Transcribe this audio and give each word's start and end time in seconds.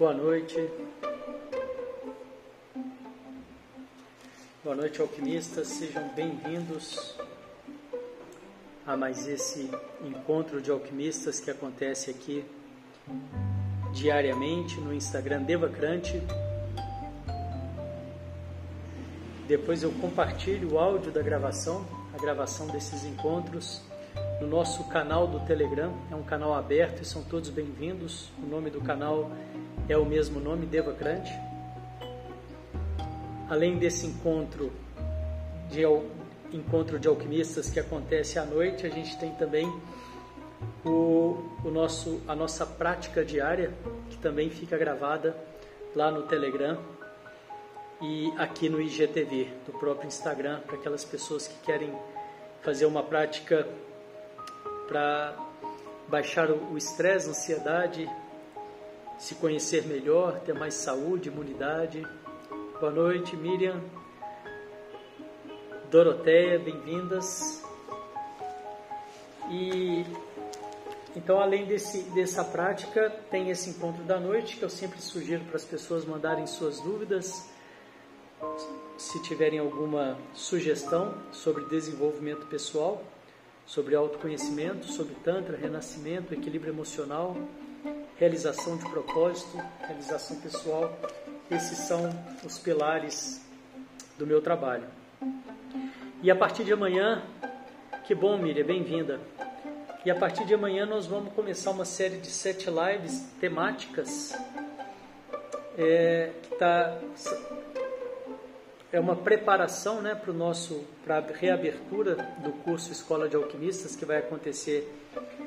Boa 0.00 0.14
noite. 0.14 0.56
Boa 4.64 4.74
noite, 4.74 4.98
alquimistas. 4.98 5.68
Sejam 5.68 6.08
bem-vindos 6.16 7.18
a 8.86 8.96
mais 8.96 9.28
esse 9.28 9.70
encontro 10.02 10.62
de 10.62 10.70
alquimistas 10.70 11.38
que 11.38 11.50
acontece 11.50 12.10
aqui 12.10 12.42
diariamente 13.92 14.80
no 14.80 14.94
Instagram 14.94 15.42
Devacrante. 15.42 16.22
Depois 19.46 19.82
eu 19.82 19.92
compartilho 19.92 20.72
o 20.72 20.78
áudio 20.78 21.12
da 21.12 21.20
gravação, 21.20 21.86
a 22.14 22.18
gravação 22.18 22.68
desses 22.68 23.04
encontros 23.04 23.82
no 24.40 24.46
nosso 24.46 24.82
canal 24.84 25.26
do 25.26 25.40
Telegram. 25.40 25.92
É 26.10 26.14
um 26.14 26.22
canal 26.22 26.54
aberto 26.54 27.02
e 27.02 27.04
são 27.04 27.22
todos 27.22 27.50
bem-vindos. 27.50 28.30
O 28.42 28.46
nome 28.46 28.70
do 28.70 28.80
canal 28.80 29.30
é 29.49 29.49
o 29.96 30.04
mesmo 30.04 30.40
nome, 30.40 30.66
Devacrante. 30.66 31.32
Além 33.48 33.78
desse 33.78 34.06
encontro 34.06 34.72
de 35.68 35.82
encontro 36.52 36.98
de 36.98 37.06
alquimistas 37.06 37.70
que 37.70 37.78
acontece 37.78 38.38
à 38.38 38.44
noite, 38.44 38.86
a 38.86 38.90
gente 38.90 39.16
tem 39.18 39.32
também 39.34 39.66
o, 40.84 41.36
o 41.64 41.70
nosso, 41.70 42.20
a 42.26 42.34
nossa 42.34 42.66
prática 42.66 43.24
diária, 43.24 43.72
que 44.10 44.18
também 44.18 44.50
fica 44.50 44.76
gravada 44.76 45.36
lá 45.94 46.10
no 46.10 46.22
Telegram 46.22 46.78
e 48.00 48.32
aqui 48.38 48.68
no 48.68 48.80
IGTV, 48.80 49.48
do 49.66 49.72
próprio 49.72 50.08
Instagram, 50.08 50.60
para 50.60 50.76
aquelas 50.76 51.04
pessoas 51.04 51.46
que 51.46 51.58
querem 51.60 51.92
fazer 52.62 52.86
uma 52.86 53.02
prática 53.02 53.66
para 54.88 55.36
baixar 56.08 56.50
o 56.50 56.76
estresse, 56.76 57.28
ansiedade, 57.28 58.08
se 59.20 59.34
conhecer 59.34 59.86
melhor, 59.86 60.40
ter 60.40 60.54
mais 60.54 60.72
saúde, 60.72 61.28
imunidade. 61.28 62.02
Boa 62.80 62.90
noite, 62.90 63.36
Miriam. 63.36 63.78
Doroteia, 65.90 66.58
bem-vindas. 66.58 67.62
E 69.50 70.06
então, 71.14 71.38
além 71.38 71.66
desse, 71.66 72.00
dessa 72.14 72.42
prática, 72.42 73.10
tem 73.30 73.50
esse 73.50 73.68
encontro 73.68 74.02
da 74.04 74.18
noite 74.18 74.56
que 74.56 74.62
eu 74.62 74.70
sempre 74.70 75.02
sugiro 75.02 75.44
para 75.44 75.56
as 75.56 75.64
pessoas 75.66 76.06
mandarem 76.06 76.46
suas 76.46 76.80
dúvidas, 76.80 77.46
se 78.96 79.20
tiverem 79.22 79.58
alguma 79.58 80.16
sugestão 80.32 81.14
sobre 81.30 81.66
desenvolvimento 81.66 82.46
pessoal, 82.46 83.04
sobre 83.66 83.94
autoconhecimento, 83.94 84.86
sobre 84.86 85.14
Tantra, 85.16 85.58
renascimento, 85.58 86.32
equilíbrio 86.32 86.72
emocional, 86.72 87.36
realização 88.20 88.76
de 88.76 88.84
propósito, 88.84 89.58
realização 89.80 90.36
pessoal. 90.36 90.94
Esses 91.50 91.78
são 91.78 92.10
os 92.44 92.58
pilares 92.58 93.40
do 94.18 94.26
meu 94.26 94.42
trabalho. 94.42 94.84
E 96.22 96.30
a 96.30 96.36
partir 96.36 96.64
de 96.64 96.72
amanhã, 96.74 97.22
que 98.04 98.14
bom, 98.14 98.36
Miriam, 98.36 98.66
bem-vinda. 98.66 99.18
E 100.04 100.10
a 100.10 100.14
partir 100.14 100.44
de 100.44 100.52
amanhã 100.52 100.84
nós 100.84 101.06
vamos 101.06 101.32
começar 101.32 101.70
uma 101.70 101.86
série 101.86 102.18
de 102.18 102.26
sete 102.26 102.68
lives 102.68 103.24
temáticas 103.40 104.38
é, 105.78 106.30
que 106.42 106.54
tá, 106.56 106.98
é 108.92 109.00
uma 109.00 109.16
preparação 109.16 110.02
né, 110.02 110.14
para 110.14 110.30
o 110.30 110.34
nosso 110.34 110.84
para 111.06 111.18
a 111.18 111.20
reabertura 111.20 112.16
do 112.38 112.52
curso 112.64 112.92
Escola 112.92 113.30
de 113.30 113.36
Alquimistas 113.36 113.96
que 113.96 114.04
vai 114.04 114.18
acontecer 114.18 114.94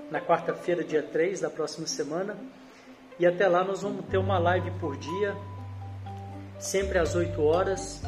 na 0.10 0.20
quarta-feira, 0.20 0.84
dia 0.84 1.04
3 1.04 1.42
da 1.42 1.52
próxima 1.52 1.86
semana. 1.86 2.36
E 3.20 3.26
até 3.26 3.48
lá 3.48 3.64
nós 3.64 3.82
vamos 3.82 4.06
ter 4.06 4.18
uma 4.18 4.40
live 4.40 4.72
por 4.80 4.98
dia, 4.98 5.36
sempre 6.60 6.98
às 6.98 7.14
8 7.16 7.42
horas, 7.44 8.02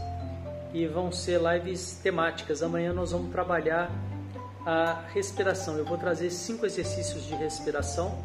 e 0.74 0.88
vão 0.88 1.12
ser 1.12 1.40
lives 1.40 2.00
temáticas. 2.02 2.64
Amanhã 2.64 2.92
nós 2.92 3.12
vamos 3.12 3.32
trabalhar 3.32 3.90
a 4.66 5.04
respiração. 5.14 5.78
Eu 5.78 5.86
vou 5.86 5.98
trazer 5.98 6.30
cinco 6.32 6.66
exercícios 6.66 7.26
de 7.26 7.36
respiração 7.36 8.18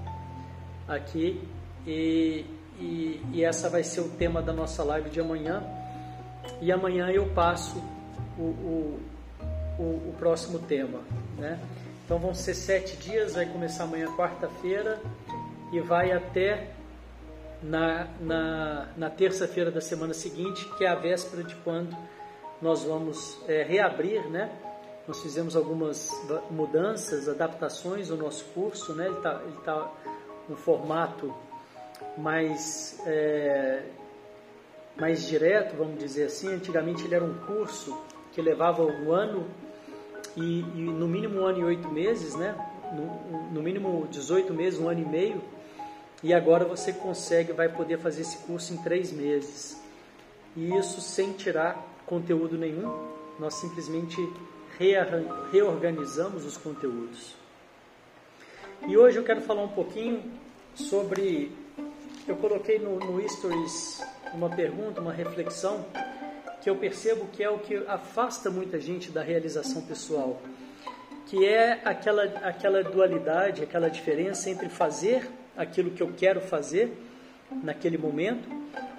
aqui 0.88 1.46
e, 1.86 2.44
e, 2.78 3.22
e 3.32 3.44
essa 3.44 3.68
vai 3.68 3.84
ser 3.84 4.00
o 4.00 4.08
tema 4.08 4.40
da 4.40 4.52
nossa 4.52 4.82
live 4.82 5.10
de 5.10 5.20
amanhã. 5.20 5.62
E 6.60 6.72
amanhã 6.72 7.10
eu 7.10 7.26
passo 7.26 7.78
o, 8.38 8.42
o, 8.42 9.00
o, 9.78 9.82
o 9.82 10.14
próximo 10.18 10.58
tema, 10.58 11.00
né? 11.36 11.60
Então 12.04 12.18
vão 12.18 12.34
ser 12.34 12.54
sete 12.54 12.96
dias, 12.96 13.34
vai 13.34 13.46
começar 13.46 13.84
amanhã 13.84 14.08
quarta-feira 14.16 14.98
e 15.72 15.80
vai 15.80 16.12
até 16.12 16.70
na, 17.62 18.08
na, 18.20 18.88
na 18.96 19.10
terça-feira 19.10 19.70
da 19.70 19.80
semana 19.80 20.14
seguinte, 20.14 20.64
que 20.76 20.84
é 20.84 20.88
a 20.88 20.94
véspera 20.94 21.42
de 21.42 21.54
quando 21.56 21.96
nós 22.60 22.84
vamos 22.84 23.38
é, 23.48 23.62
reabrir, 23.62 24.28
né? 24.28 24.50
Nós 25.06 25.22
fizemos 25.22 25.56
algumas 25.56 26.10
mudanças, 26.50 27.28
adaptações 27.28 28.10
no 28.10 28.16
nosso 28.16 28.44
curso, 28.54 28.94
né? 28.94 29.06
Ele 29.06 29.16
está 29.16 29.42
ele 29.44 29.56
tá 29.64 29.92
um 30.48 30.56
formato 30.56 31.34
mais, 32.16 33.00
é, 33.06 33.82
mais 34.96 35.26
direto, 35.26 35.76
vamos 35.76 35.98
dizer 35.98 36.24
assim. 36.24 36.52
Antigamente 36.52 37.04
ele 37.04 37.14
era 37.14 37.24
um 37.24 37.34
curso 37.46 37.98
que 38.32 38.40
levava 38.40 38.84
um 38.84 39.12
ano 39.12 39.46
e, 40.36 40.60
e 40.60 40.82
no 40.82 41.08
mínimo 41.08 41.40
um 41.40 41.46
ano 41.46 41.60
e 41.60 41.64
oito 41.64 41.88
meses, 41.88 42.34
né? 42.36 42.54
No, 42.92 43.52
no 43.52 43.62
mínimo 43.62 44.06
18 44.10 44.52
meses, 44.52 44.78
um 44.80 44.88
ano 44.88 45.00
e 45.00 45.04
meio. 45.04 45.42
E 46.22 46.34
agora 46.34 46.64
você 46.64 46.92
consegue, 46.92 47.52
vai 47.52 47.68
poder 47.68 47.98
fazer 47.98 48.22
esse 48.22 48.38
curso 48.38 48.74
em 48.74 48.76
três 48.78 49.10
meses. 49.10 49.80
E 50.54 50.76
isso 50.76 51.00
sem 51.00 51.32
tirar 51.32 51.82
conteúdo 52.04 52.58
nenhum, 52.58 53.08
nós 53.38 53.54
simplesmente 53.54 54.16
reorganizamos 55.52 56.44
os 56.44 56.56
conteúdos. 56.56 57.34
E 58.86 58.96
hoje 58.96 59.18
eu 59.18 59.24
quero 59.24 59.40
falar 59.42 59.62
um 59.62 59.68
pouquinho 59.68 60.22
sobre. 60.74 61.52
Eu 62.26 62.36
coloquei 62.36 62.78
no, 62.78 62.98
no 62.98 63.28
Stories 63.28 64.02
uma 64.34 64.50
pergunta, 64.50 65.00
uma 65.00 65.12
reflexão, 65.12 65.84
que 66.60 66.68
eu 66.68 66.76
percebo 66.76 67.26
que 67.28 67.42
é 67.42 67.50
o 67.50 67.58
que 67.58 67.76
afasta 67.86 68.50
muita 68.50 68.78
gente 68.78 69.10
da 69.10 69.22
realização 69.22 69.82
pessoal, 69.82 70.40
que 71.26 71.46
é 71.46 71.80
aquela, 71.84 72.24
aquela 72.24 72.82
dualidade, 72.82 73.62
aquela 73.62 73.88
diferença 73.88 74.50
entre 74.50 74.68
fazer 74.68 75.28
aquilo 75.56 75.90
que 75.90 76.02
eu 76.02 76.12
quero 76.16 76.40
fazer 76.40 76.92
naquele 77.62 77.98
momento 77.98 78.48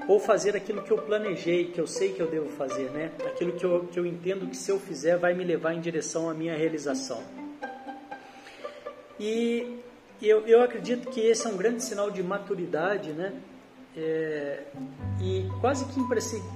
ou 0.08 0.20
fazer 0.20 0.56
aquilo 0.56 0.82
que 0.82 0.92
eu 0.92 0.98
planejei, 0.98 1.66
que 1.66 1.80
eu 1.80 1.88
sei 1.88 2.14
que 2.14 2.20
eu 2.20 2.28
devo 2.28 2.50
fazer, 2.50 2.90
né? 2.92 3.12
Aquilo 3.26 3.54
que 3.54 3.64
eu, 3.64 3.88
que 3.92 4.00
eu 4.00 4.06
entendo 4.06 4.48
que 4.48 4.58
se 4.58 4.72
eu 4.72 4.80
fizer 4.80 5.18
vai 5.18 5.34
me 5.34 5.44
levar 5.44 5.74
em 5.74 5.80
direção 5.80 6.30
à 6.30 6.34
minha 6.34 6.56
realização. 6.56 7.24
E 9.20 9.80
eu, 10.22 10.46
eu 10.48 10.62
acredito 10.62 11.10
que 11.10 11.20
esse 11.22 11.46
é 11.46 11.50
um 11.50 11.58
grande 11.58 11.84
sinal 11.84 12.10
de 12.10 12.22
maturidade, 12.24 13.12
né? 13.12 13.34
É, 13.96 14.64
e 15.20 15.50
quase 15.60 15.86
que 15.86 16.00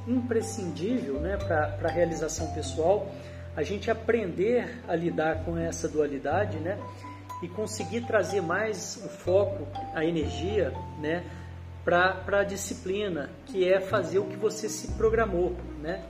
imprescindível 0.07 1.19
né, 1.19 1.35
para 1.35 1.77
a 1.83 1.91
realização 1.91 2.47
pessoal 2.53 3.11
a 3.57 3.61
gente 3.61 3.91
aprender 3.91 4.79
a 4.87 4.95
lidar 4.95 5.43
com 5.43 5.57
essa 5.57 5.87
dualidade 5.87 6.57
né, 6.59 6.77
e 7.41 7.47
conseguir 7.47 8.01
trazer 8.01 8.41
mais 8.41 9.01
o 9.03 9.09
foco, 9.09 9.67
a 9.93 10.03
energia, 10.05 10.73
né, 10.99 11.23
para 11.83 12.39
a 12.39 12.43
disciplina, 12.43 13.29
que 13.45 13.67
é 13.67 13.79
fazer 13.79 14.19
o 14.19 14.25
que 14.25 14.35
você 14.35 14.67
se 14.67 14.93
programou, 14.93 15.55
né? 15.81 16.03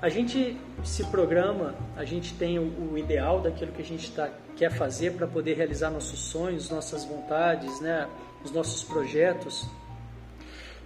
A 0.00 0.08
gente 0.08 0.56
se 0.84 1.04
programa, 1.06 1.74
a 1.96 2.04
gente 2.04 2.34
tem 2.34 2.56
o, 2.58 2.92
o 2.92 2.96
ideal 2.96 3.40
daquilo 3.40 3.72
que 3.72 3.82
a 3.82 3.84
gente 3.84 4.12
tá, 4.12 4.30
quer 4.54 4.70
fazer 4.70 5.14
para 5.14 5.26
poder 5.26 5.54
realizar 5.54 5.90
nossos 5.90 6.20
sonhos, 6.20 6.70
nossas 6.70 7.04
vontades, 7.04 7.80
né? 7.80 8.08
os 8.44 8.50
nossos 8.50 8.82
projetos. 8.84 9.68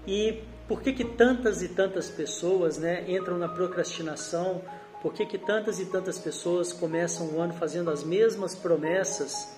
E 0.07 0.43
por 0.67 0.81
que, 0.81 0.93
que 0.93 1.05
tantas 1.05 1.63
e 1.63 1.69
tantas 1.69 2.11
pessoas 2.11 2.79
né, 2.79 3.05
entram 3.11 3.39
na 3.39 3.49
procrastinação? 3.49 4.63
Por 5.03 5.13
que, 5.13 5.27
que 5.27 5.37
tantas 5.37 5.81
e 5.81 5.87
tantas 5.87 6.17
pessoas 6.17 6.73
começam 6.73 7.27
o 7.27 7.41
ano 7.41 7.53
fazendo 7.55 7.91
as 7.91 8.05
mesmas 8.05 8.55
promessas 8.55 9.53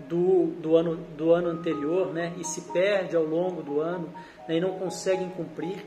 do, 0.00 0.46
do, 0.60 0.76
ano, 0.76 0.96
do 1.16 1.32
ano 1.32 1.48
anterior 1.48 2.12
né, 2.12 2.34
e 2.36 2.44
se 2.44 2.62
perde 2.72 3.14
ao 3.14 3.22
longo 3.22 3.62
do 3.62 3.80
ano 3.80 4.12
né, 4.48 4.56
e 4.56 4.60
não 4.60 4.76
conseguem 4.80 5.30
cumprir. 5.30 5.86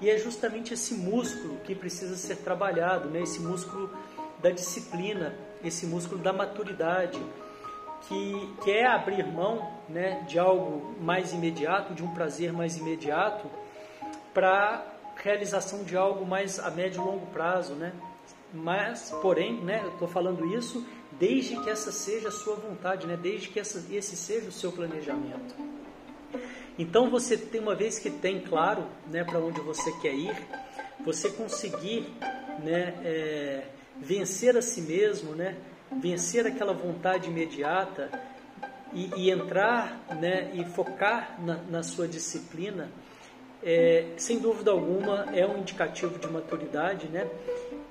E 0.00 0.08
é 0.08 0.16
justamente 0.18 0.72
esse 0.72 0.94
músculo 0.94 1.56
que 1.64 1.74
precisa 1.74 2.14
ser 2.14 2.36
trabalhado, 2.36 3.08
né, 3.10 3.22
esse 3.22 3.40
músculo 3.40 3.90
da 4.40 4.50
disciplina, 4.50 5.34
esse 5.64 5.84
músculo 5.84 6.20
da 6.20 6.32
maturidade, 6.32 7.20
que, 8.02 8.54
que 8.62 8.70
é 8.70 8.86
abrir 8.86 9.26
mão 9.26 9.68
né, 9.88 10.24
de 10.28 10.38
algo 10.38 10.94
mais 11.00 11.32
imediato, 11.32 11.92
de 11.92 12.04
um 12.04 12.14
prazer 12.14 12.52
mais 12.52 12.76
imediato, 12.76 13.50
para 14.32 14.86
realização 15.16 15.82
de 15.82 15.96
algo 15.96 16.24
mais 16.24 16.60
a 16.60 16.70
médio 16.70 17.02
e 17.02 17.04
longo 17.04 17.26
prazo, 17.26 17.74
né? 17.74 17.92
Mas, 18.54 19.10
porém, 19.20 19.60
né, 19.64 19.80
eu 19.82 19.90
estou 19.90 20.06
falando 20.06 20.46
isso 20.54 20.86
desde 21.18 21.56
que 21.60 21.68
essa 21.68 21.90
seja 21.90 22.28
a 22.28 22.32
sua 22.32 22.54
vontade, 22.54 23.06
né? 23.06 23.18
desde 23.20 23.48
que 23.48 23.58
essa, 23.58 23.84
esse 23.92 24.16
seja 24.16 24.48
o 24.48 24.52
seu 24.52 24.70
planejamento. 24.70 25.54
Então 26.78 27.10
você 27.10 27.36
tem 27.36 27.60
uma 27.60 27.74
vez 27.74 27.98
que 27.98 28.10
tem 28.10 28.40
claro, 28.40 28.86
né, 29.08 29.22
para 29.22 29.38
onde 29.38 29.60
você 29.60 29.92
quer 30.00 30.14
ir, 30.14 30.36
você 31.04 31.30
conseguir, 31.30 32.12
né, 32.64 32.94
é, 33.04 33.66
vencer 34.00 34.56
a 34.56 34.62
si 34.62 34.80
mesmo, 34.80 35.36
né, 35.36 35.56
vencer 36.00 36.46
aquela 36.46 36.72
vontade 36.72 37.28
imediata 37.28 38.10
e, 38.92 39.10
e 39.16 39.30
entrar, 39.30 40.04
né, 40.20 40.50
e 40.52 40.64
focar 40.64 41.40
na, 41.40 41.56
na 41.70 41.82
sua 41.84 42.08
disciplina, 42.08 42.90
é, 43.62 44.08
sem 44.18 44.38
dúvida 44.38 44.70
alguma 44.70 45.26
é 45.34 45.46
um 45.46 45.58
indicativo 45.58 46.18
de 46.18 46.28
maturidade, 46.28 47.08
né? 47.08 47.26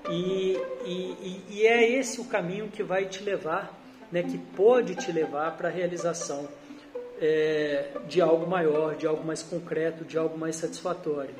E, 0.09 0.57
e, 0.85 1.43
e, 1.49 1.67
é 1.67 1.89
esse 1.89 2.19
o 2.19 2.25
caminho 2.25 2.67
que 2.67 2.83
vai 2.83 3.05
te 3.05 3.23
levar, 3.23 3.79
né, 4.11 4.21
que 4.21 4.37
pode 4.37 4.95
te 4.95 5.11
levar 5.11 5.55
para 5.55 5.69
a 5.69 5.71
realização 5.71 6.47
é, 7.21 7.89
de 8.07 8.21
algo 8.21 8.45
maior, 8.45 8.95
de 8.95 9.07
algo 9.07 9.25
mais 9.25 9.41
concreto, 9.41 10.03
de 10.03 10.17
algo 10.17 10.37
mais 10.37 10.57
satisfatório. 10.57 11.33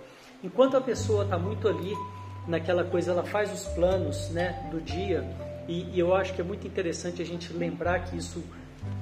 Enquanto 0.44 0.78
a 0.78 0.82
pessoa 0.82 1.24
está 1.26 1.38
muito 1.38 1.68
ali 1.68 1.94
naquela 2.48 2.84
coisa, 2.84 3.12
ela 3.12 3.24
faz 3.24 3.52
os 3.52 3.68
planos 3.74 4.30
né, 4.30 4.68
do 4.72 4.80
dia, 4.80 5.24
e, 5.68 5.90
e 5.94 6.00
eu 6.00 6.14
acho 6.14 6.34
que 6.34 6.42
é 6.42 6.44
muito 6.44 6.68
interessante 6.68 7.22
a 7.22 7.26
gente 7.26 7.52
lembrar 7.54 8.06
que 8.06 8.18
isso 8.18 8.44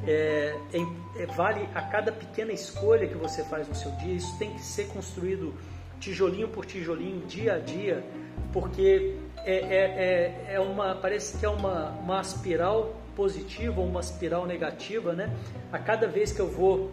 é, 0.07 0.55
é, 0.73 1.21
é, 1.21 1.25
vale 1.27 1.67
a 1.73 1.81
cada 1.81 2.11
pequena 2.11 2.51
escolha 2.51 3.07
que 3.07 3.15
você 3.15 3.43
faz 3.43 3.67
no 3.67 3.75
seu 3.75 3.91
dia, 3.93 4.13
isso 4.13 4.37
tem 4.37 4.53
que 4.53 4.61
ser 4.61 4.87
construído 4.87 5.53
tijolinho 5.99 6.47
por 6.47 6.65
tijolinho, 6.65 7.25
dia 7.27 7.55
a 7.55 7.59
dia, 7.59 8.03
porque 8.51 9.15
é, 9.45 9.53
é, 9.53 10.45
é, 10.49 10.53
é 10.55 10.59
uma, 10.59 10.95
parece 10.95 11.37
que 11.37 11.45
é 11.45 11.49
uma, 11.49 11.89
uma 11.91 12.21
espiral 12.21 12.95
positiva 13.15 13.79
ou 13.81 13.87
uma 13.87 13.99
espiral 13.99 14.45
negativa, 14.45 15.13
né? 15.13 15.35
A 15.71 15.79
cada 15.79 16.07
vez 16.07 16.31
que 16.31 16.39
eu 16.39 16.47
vou 16.47 16.91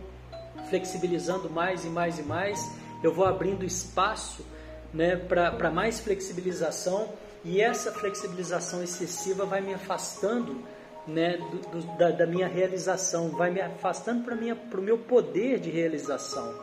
flexibilizando 0.69 1.49
mais 1.49 1.85
e 1.85 1.89
mais 1.89 2.19
e 2.19 2.23
mais, 2.23 2.59
eu 3.03 3.13
vou 3.13 3.25
abrindo 3.25 3.65
espaço 3.65 4.45
né, 4.93 5.17
para 5.17 5.71
mais 5.71 6.01
flexibilização 6.01 7.13
e 7.45 7.61
essa 7.61 7.93
flexibilização 7.93 8.83
excessiva 8.83 9.45
vai 9.45 9.61
me 9.61 9.75
afastando 9.75 10.63
né, 11.07 11.37
do, 11.37 11.81
do, 11.81 11.97
da, 11.97 12.11
da, 12.11 12.27
minha 12.27 12.47
realização, 12.47 13.31
vai 13.31 13.51
me 13.51 13.61
afastando 13.61 14.25
para 14.25 14.81
o 14.81 14.83
meu 14.83 14.99
poder 14.99 15.59
de 15.59 15.71
realização. 15.71 16.55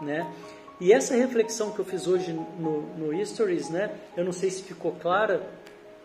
Né? 0.00 0.32
E 0.80 0.92
essa 0.92 1.14
reflexão 1.16 1.72
que 1.72 1.80
eu 1.80 1.84
fiz 1.84 2.06
hoje 2.06 2.32
no, 2.32 2.82
no 2.96 3.26
Stories, 3.26 3.68
né, 3.68 3.90
eu 4.16 4.24
não 4.24 4.32
sei 4.32 4.48
se 4.50 4.62
ficou 4.62 4.92
clara, 4.92 5.42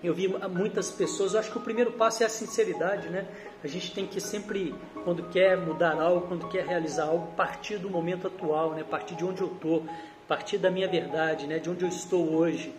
eu 0.04 0.14
vi 0.14 0.28
muitas 0.28 0.92
pessoas, 0.92 1.34
eu 1.34 1.40
acho 1.40 1.52
que 1.52 1.58
o 1.58 1.62
primeiro 1.62 1.94
passo 1.94 2.24
é 2.24 2.26
a 2.26 2.30
sinceridade, 2.30 3.08
né? 3.08 3.26
A 3.64 3.68
gente 3.68 3.94
tem 3.94 4.06
que 4.06 4.20
sempre, 4.20 4.76
quando 5.06 5.24
quer 5.30 5.56
mudar 5.56 5.94
algo, 5.94 6.28
quando 6.28 6.50
quer 6.50 6.66
realizar 6.66 7.06
algo, 7.06 7.32
partir 7.38 7.78
do 7.78 7.90
momento 7.90 8.28
atual, 8.28 8.72
né? 8.72 8.84
Partir 8.84 9.16
de 9.16 9.24
onde 9.24 9.42
eu 9.42 9.48
estou, 9.48 9.86
partir 10.28 10.58
da 10.58 10.70
minha 10.70 10.90
verdade, 10.90 11.48
né? 11.48 11.58
De 11.58 11.70
onde 11.70 11.86
eu 11.86 11.88
estou 11.88 12.34
hoje. 12.36 12.76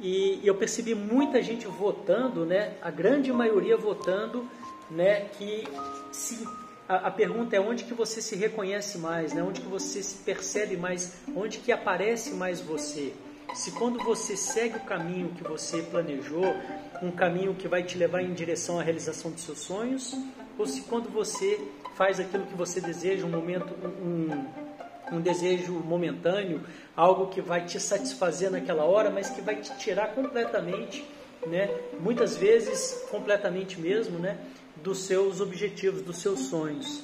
E 0.00 0.40
eu 0.42 0.56
percebi 0.56 0.96
muita 0.96 1.40
gente 1.40 1.68
votando, 1.68 2.44
né? 2.44 2.72
A 2.82 2.90
grande 2.90 3.32
maioria 3.32 3.76
votando, 3.76 4.44
né? 4.90 5.26
Que 5.38 5.62
se 6.10 6.44
a, 6.92 7.08
a, 7.08 7.10
pergunta 7.10 7.56
é 7.56 7.60
onde 7.60 7.84
que 7.84 7.94
você 7.94 8.20
se 8.20 8.36
reconhece 8.36 8.98
mais, 8.98 9.32
né? 9.32 9.42
Onde 9.42 9.62
que 9.62 9.66
você 9.66 10.02
se 10.02 10.16
percebe 10.16 10.76
mais, 10.76 11.14
onde 11.34 11.58
que 11.58 11.72
aparece 11.72 12.34
mais 12.34 12.60
você. 12.60 13.14
Se 13.54 13.70
quando 13.72 13.98
você 14.04 14.36
segue 14.36 14.76
o 14.76 14.80
caminho 14.80 15.30
que 15.30 15.42
você 15.42 15.80
planejou, 15.82 16.54
um 17.02 17.10
caminho 17.10 17.54
que 17.54 17.66
vai 17.66 17.82
te 17.82 17.96
levar 17.96 18.22
em 18.22 18.34
direção 18.34 18.78
à 18.78 18.82
realização 18.82 19.30
dos 19.30 19.42
seus 19.42 19.60
sonhos, 19.60 20.14
ou 20.58 20.66
se 20.66 20.82
quando 20.82 21.08
você 21.08 21.58
faz 21.94 22.20
aquilo 22.20 22.44
que 22.44 22.54
você 22.54 22.78
deseja, 22.78 23.24
um 23.24 23.30
momento, 23.30 23.74
um, 24.02 25.16
um 25.16 25.20
desejo 25.20 25.72
momentâneo, 25.72 26.60
algo 26.94 27.28
que 27.28 27.40
vai 27.40 27.64
te 27.64 27.80
satisfazer 27.80 28.50
naquela 28.50 28.84
hora, 28.84 29.10
mas 29.10 29.30
que 29.30 29.40
vai 29.40 29.56
te 29.56 29.74
tirar 29.78 30.08
completamente, 30.14 31.04
né? 31.46 31.70
Muitas 32.00 32.36
vezes 32.36 33.06
completamente 33.10 33.80
mesmo, 33.80 34.18
né? 34.18 34.38
Dos 34.82 34.98
seus 35.04 35.40
objetivos, 35.40 36.02
dos 36.02 36.18
seus 36.18 36.40
sonhos. 36.40 37.02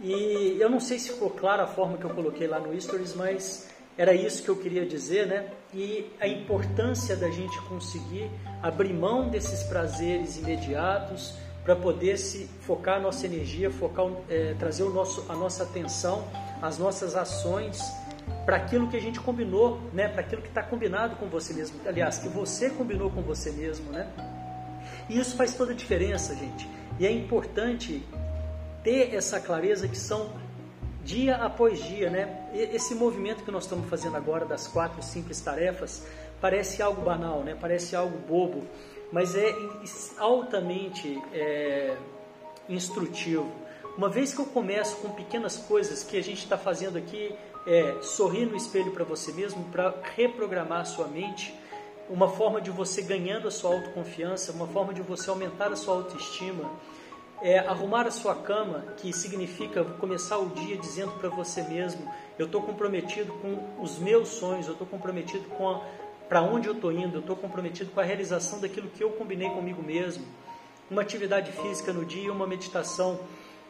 E 0.00 0.56
eu 0.60 0.68
não 0.68 0.80
sei 0.80 0.98
se 0.98 1.10
ficou 1.10 1.30
clara 1.30 1.64
a 1.64 1.66
forma 1.66 1.96
que 1.96 2.04
eu 2.04 2.10
coloquei 2.10 2.46
lá 2.46 2.58
no 2.58 2.78
Stories, 2.80 3.14
mas 3.14 3.68
era 3.96 4.12
isso 4.12 4.42
que 4.42 4.48
eu 4.48 4.56
queria 4.56 4.84
dizer, 4.84 5.26
né? 5.26 5.50
E 5.72 6.10
a 6.20 6.26
importância 6.26 7.16
da 7.16 7.30
gente 7.30 7.60
conseguir 7.62 8.30
abrir 8.62 8.92
mão 8.92 9.28
desses 9.28 9.62
prazeres 9.62 10.36
imediatos 10.36 11.34
para 11.64 11.76
poder 11.76 12.18
se 12.18 12.46
focar 12.60 12.98
a 12.98 13.00
nossa 13.00 13.24
energia, 13.24 13.70
focar, 13.70 14.06
é, 14.28 14.54
trazer 14.58 14.82
o 14.82 14.90
nosso, 14.90 15.24
a 15.28 15.34
nossa 15.34 15.62
atenção, 15.62 16.26
as 16.60 16.76
nossas 16.76 17.16
ações 17.16 17.80
para 18.44 18.56
aquilo 18.56 18.88
que 18.88 18.96
a 18.96 19.00
gente 19.00 19.20
combinou, 19.20 19.80
né? 19.92 20.08
Para 20.08 20.20
aquilo 20.20 20.42
que 20.42 20.48
está 20.48 20.62
combinado 20.62 21.16
com 21.16 21.26
você 21.26 21.54
mesmo. 21.54 21.80
Aliás, 21.86 22.18
que 22.18 22.28
você 22.28 22.68
combinou 22.68 23.10
com 23.10 23.22
você 23.22 23.50
mesmo, 23.52 23.90
né? 23.90 24.06
E 25.08 25.18
isso 25.18 25.36
faz 25.36 25.54
toda 25.54 25.72
a 25.72 25.74
diferença, 25.74 26.34
gente. 26.34 26.68
E 26.98 27.06
é 27.06 27.10
importante 27.10 28.02
ter 28.82 29.14
essa 29.14 29.40
clareza 29.40 29.88
que 29.88 29.96
são 29.96 30.32
dia 31.04 31.36
após 31.36 31.82
dia, 31.82 32.08
né? 32.08 32.48
Esse 32.52 32.94
movimento 32.94 33.44
que 33.44 33.50
nós 33.50 33.64
estamos 33.64 33.88
fazendo 33.88 34.16
agora 34.16 34.44
das 34.44 34.66
quatro 34.66 35.02
simples 35.02 35.40
tarefas 35.40 36.06
parece 36.40 36.82
algo 36.82 37.02
banal, 37.02 37.40
né? 37.42 37.56
Parece 37.60 37.94
algo 37.94 38.16
bobo, 38.18 38.64
mas 39.12 39.34
é 39.34 39.54
altamente 40.18 41.22
é, 41.32 41.96
instrutivo. 42.68 43.50
Uma 43.96 44.08
vez 44.08 44.34
que 44.34 44.40
eu 44.40 44.46
começo 44.46 44.96
com 44.96 45.10
pequenas 45.10 45.56
coisas 45.56 46.02
que 46.02 46.16
a 46.16 46.22
gente 46.22 46.42
está 46.42 46.58
fazendo 46.58 46.98
aqui, 46.98 47.34
é 47.66 48.02
sorrir 48.02 48.46
no 48.46 48.56
espelho 48.56 48.90
para 48.90 49.04
você 49.04 49.32
mesmo, 49.32 49.64
para 49.70 49.94
reprogramar 50.16 50.84
sua 50.84 51.06
mente, 51.06 51.54
uma 52.08 52.28
forma 52.28 52.60
de 52.60 52.70
você 52.70 53.02
ganhando 53.02 53.48
a 53.48 53.50
sua 53.50 53.74
autoconfiança, 53.74 54.52
uma 54.52 54.66
forma 54.66 54.92
de 54.92 55.02
você 55.02 55.30
aumentar 55.30 55.72
a 55.72 55.76
sua 55.76 55.94
autoestima 55.94 56.70
é 57.42 57.58
arrumar 57.58 58.06
a 58.06 58.10
sua 58.10 58.34
cama, 58.34 58.84
que 58.96 59.12
significa 59.12 59.84
começar 59.84 60.38
o 60.38 60.48
dia 60.50 60.76
dizendo 60.76 61.12
para 61.12 61.28
você 61.28 61.62
mesmo: 61.62 62.10
eu 62.38 62.46
estou 62.46 62.62
comprometido 62.62 63.32
com 63.34 63.82
os 63.82 63.98
meus 63.98 64.28
sonhos, 64.28 64.66
eu 64.66 64.72
estou 64.72 64.86
comprometido 64.86 65.44
com 65.50 65.82
para 66.28 66.40
onde 66.40 66.66
eu 66.66 66.74
estou 66.74 66.90
indo, 66.90 67.16
eu 67.16 67.20
estou 67.20 67.36
comprometido 67.36 67.90
com 67.90 68.00
a 68.00 68.02
realização 68.02 68.58
daquilo 68.58 68.88
que 68.88 69.04
eu 69.04 69.10
combinei 69.10 69.50
comigo 69.50 69.82
mesmo. 69.82 70.24
Uma 70.90 71.02
atividade 71.02 71.52
física 71.52 71.92
no 71.92 72.04
dia, 72.04 72.32
uma 72.32 72.46
meditação, 72.46 73.20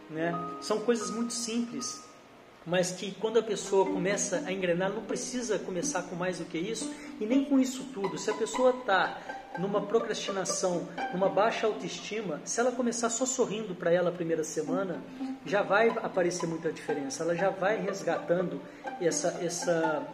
né? 0.09 0.33
São 0.61 0.81
coisas 0.81 1.11
muito 1.11 1.33
simples, 1.33 2.05
mas 2.66 2.92
que 2.92 3.12
quando 3.12 3.38
a 3.38 3.42
pessoa 3.42 3.85
começa 3.87 4.42
a 4.47 4.52
engrenar, 4.52 4.90
não 4.90 5.02
precisa 5.02 5.59
começar 5.59 6.02
com 6.02 6.16
mais 6.16 6.38
do 6.38 6.44
que 6.44 6.59
isso 6.59 6.92
e 7.21 7.26
nem 7.26 7.44
com 7.44 7.59
isso 7.61 7.85
tudo. 7.92 8.16
Se 8.16 8.30
a 8.30 8.35
pessoa 8.35 8.71
está 8.71 9.18
numa 9.59 9.80
procrastinação, 9.83 10.88
numa 11.12 11.28
baixa 11.28 11.66
autoestima, 11.66 12.40
se 12.44 12.59
ela 12.61 12.73
começar 12.73 13.11
só 13.11 13.25
sorrindo 13.25 13.75
para 13.75 13.92
ela 13.92 14.09
a 14.09 14.12
primeira 14.12 14.42
semana, 14.42 15.00
já 15.44 15.62
vai 15.62 15.90
aparecer 15.90 16.47
muita 16.47 16.73
diferença. 16.73 17.23
Ela 17.23 17.35
já 17.35 17.50
vai 17.50 17.80
resgatando 17.80 18.61
essa, 19.00 19.38
essa 19.42 20.06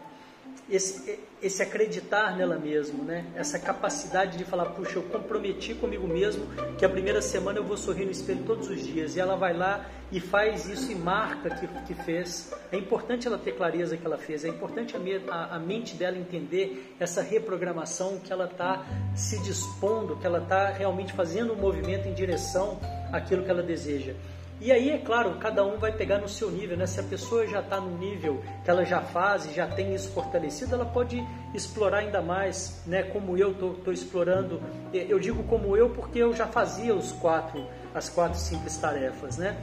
esse, 0.70 1.18
esse 1.42 1.62
acreditar 1.62 2.36
nela 2.36 2.58
mesma, 2.58 3.02
né? 3.04 3.26
essa 3.34 3.58
capacidade 3.58 4.38
de 4.38 4.44
falar, 4.44 4.66
puxa, 4.66 4.96
eu 4.96 5.02
comprometi 5.02 5.74
comigo 5.74 6.06
mesmo 6.06 6.46
que 6.78 6.84
a 6.84 6.88
primeira 6.88 7.20
semana 7.20 7.58
eu 7.58 7.64
vou 7.64 7.76
sorrir 7.76 8.04
no 8.04 8.10
espelho 8.10 8.44
todos 8.44 8.68
os 8.68 8.86
dias. 8.86 9.16
E 9.16 9.20
ela 9.20 9.36
vai 9.36 9.52
lá 9.52 9.86
e 10.12 10.20
faz 10.20 10.68
isso 10.68 10.90
e 10.90 10.94
marca 10.94 11.50
que, 11.50 11.66
que 11.86 11.94
fez. 12.02 12.52
É 12.70 12.76
importante 12.76 13.26
ela 13.26 13.38
ter 13.38 13.52
clareza 13.52 13.96
que 13.96 14.06
ela 14.06 14.18
fez, 14.18 14.44
é 14.44 14.48
importante 14.48 14.94
a, 14.96 15.34
a, 15.34 15.56
a 15.56 15.58
mente 15.58 15.94
dela 15.94 16.16
entender 16.16 16.94
essa 16.98 17.22
reprogramação 17.22 18.18
que 18.18 18.32
ela 18.32 18.44
está 18.44 18.84
se 19.14 19.40
dispondo, 19.42 20.16
que 20.16 20.26
ela 20.26 20.42
está 20.42 20.70
realmente 20.70 21.12
fazendo 21.12 21.52
um 21.52 21.56
movimento 21.56 22.06
em 22.06 22.14
direção 22.14 22.78
àquilo 23.12 23.44
que 23.44 23.50
ela 23.50 23.62
deseja. 23.62 24.14
E 24.60 24.70
aí, 24.70 24.90
é 24.90 24.98
claro, 24.98 25.36
cada 25.38 25.64
um 25.64 25.78
vai 25.78 25.90
pegar 25.90 26.18
no 26.18 26.28
seu 26.28 26.50
nível, 26.50 26.76
né? 26.76 26.86
Se 26.86 27.00
a 27.00 27.02
pessoa 27.02 27.46
já 27.46 27.60
está 27.60 27.80
no 27.80 27.96
nível 27.96 28.42
que 28.62 28.70
ela 28.70 28.84
já 28.84 29.00
faz 29.00 29.46
e 29.46 29.54
já 29.54 29.66
tem 29.66 29.94
isso 29.94 30.10
fortalecido, 30.10 30.74
ela 30.74 30.84
pode 30.84 31.26
explorar 31.54 31.98
ainda 31.98 32.20
mais, 32.20 32.82
né? 32.86 33.02
Como 33.04 33.38
eu 33.38 33.52
estou 33.52 33.92
explorando. 33.92 34.60
Eu 34.92 35.18
digo 35.18 35.42
como 35.44 35.76
eu 35.76 35.88
porque 35.88 36.18
eu 36.18 36.34
já 36.34 36.46
fazia 36.46 36.94
os 36.94 37.10
quatro, 37.12 37.66
as 37.94 38.10
quatro 38.10 38.38
simples 38.38 38.76
tarefas, 38.76 39.38
né? 39.38 39.56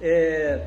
É, 0.00 0.64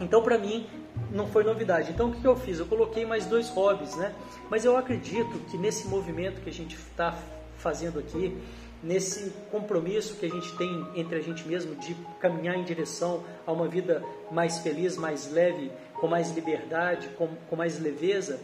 então, 0.00 0.22
para 0.22 0.38
mim, 0.38 0.68
não 1.10 1.26
foi 1.26 1.42
novidade. 1.42 1.90
Então, 1.90 2.10
o 2.10 2.12
que 2.12 2.24
eu 2.24 2.36
fiz? 2.36 2.60
Eu 2.60 2.66
coloquei 2.66 3.04
mais 3.04 3.26
dois 3.26 3.48
hobbies, 3.50 3.96
né? 3.96 4.14
Mas 4.48 4.64
eu 4.64 4.76
acredito 4.76 5.38
que 5.50 5.58
nesse 5.58 5.88
movimento 5.88 6.40
que 6.40 6.50
a 6.50 6.52
gente 6.52 6.76
está 6.76 7.16
fazendo 7.58 7.98
aqui, 7.98 8.36
nesse 8.84 9.32
compromisso 9.50 10.16
que 10.16 10.26
a 10.26 10.28
gente 10.28 10.54
tem 10.56 10.86
entre 10.94 11.16
a 11.16 11.20
gente 11.20 11.46
mesmo 11.48 11.74
de 11.74 11.96
caminhar 12.20 12.56
em 12.56 12.62
direção 12.62 13.24
a 13.46 13.52
uma 13.52 13.66
vida 13.66 14.04
mais 14.30 14.58
feliz, 14.58 14.96
mais 14.96 15.32
leve, 15.32 15.72
com 15.94 16.06
mais 16.06 16.30
liberdade, 16.30 17.08
com, 17.16 17.28
com 17.48 17.56
mais 17.56 17.80
leveza, 17.80 18.38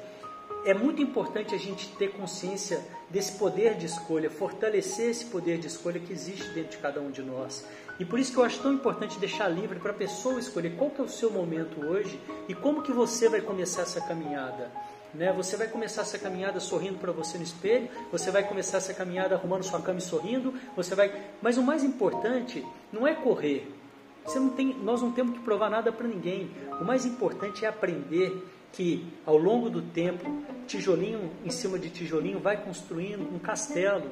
é 0.65 0.75
muito 0.75 1.01
importante 1.01 1.55
a 1.55 1.59
gente 1.59 1.89
ter 1.97 2.13
consciência 2.13 2.83
desse 3.09 3.33
poder 3.33 3.75
de 3.75 3.87
escolha, 3.87 4.31
fortalecer 4.31 5.11
esse 5.11 5.27
poder 5.27 5.59
de 5.59 5.67
escolha 5.67 6.01
que 6.01 6.13
existe 6.13 6.49
dentro 6.51 6.73
de 6.73 6.79
cada 6.79 7.01
um 7.01 7.11
de 7.11 7.23
nós. 7.23 7.67
E 7.99 8.05
por 8.05 8.19
isso 8.19 8.33
que 8.33 8.39
eu 8.39 8.45
acho 8.45 8.63
tão 8.63 8.73
importante 8.73 9.19
deixar 9.19 9.49
livre 9.49 9.79
para 9.79 9.91
a 9.91 9.95
pessoa 9.95 10.39
escolher 10.39 10.75
qual 10.77 10.91
que 10.91 11.01
é 11.01 11.05
o 11.05 11.09
seu 11.09 11.31
momento 11.31 11.85
hoje 11.85 12.19
e 12.49 12.55
como 12.55 12.83
que 12.83 12.93
você 12.93 13.29
vai 13.29 13.41
começar 13.41 13.83
essa 13.83 14.01
caminhada. 14.01 14.71
Né? 15.15 15.33
Você 15.33 15.57
vai 15.57 15.69
começar 15.69 16.03
essa 16.03 16.19
caminhada 16.19 16.61
sorrindo 16.61 16.99
para 16.99 17.13
você 17.13 17.37
no 17.37 17.45
espelho, 17.45 17.89
você 18.11 18.31
vai 18.31 18.47
começar 18.47 18.79
essa 18.79 18.95
caminhada 18.95 19.35
arrumando 19.35 19.63
sua 19.63 19.81
cama 19.81 19.99
e 19.99 20.03
sorrindo, 20.03 20.55
você 20.77 20.95
vai. 20.95 21.13
Mas 21.43 21.57
o 21.57 21.63
mais 21.63 21.85
importante 21.85 22.65
não 22.93 23.07
é 23.07 23.15
correr. 23.15 23.71
Você 24.25 24.39
não 24.39 24.51
tem, 24.51 24.75
nós 24.75 25.03
não 25.03 25.13
temos 25.13 25.39
que 25.39 25.45
provar 25.45 25.71
nada 25.71 25.91
para 25.91 26.07
ninguém. 26.07 26.51
O 26.81 26.85
mais 26.85 27.05
importante 27.05 27.65
é 27.65 27.69
aprender 27.69 28.47
que 28.73 29.13
ao 29.27 29.37
longo 29.37 29.69
do 29.69 29.83
tempo, 29.83 30.25
tijolinho 30.67 31.31
em 31.45 31.51
cima 31.51 31.79
de 31.79 31.91
tijolinho, 31.91 32.39
vai 32.39 32.57
construindo 32.63 33.23
um 33.35 33.39
castelo 33.39 34.11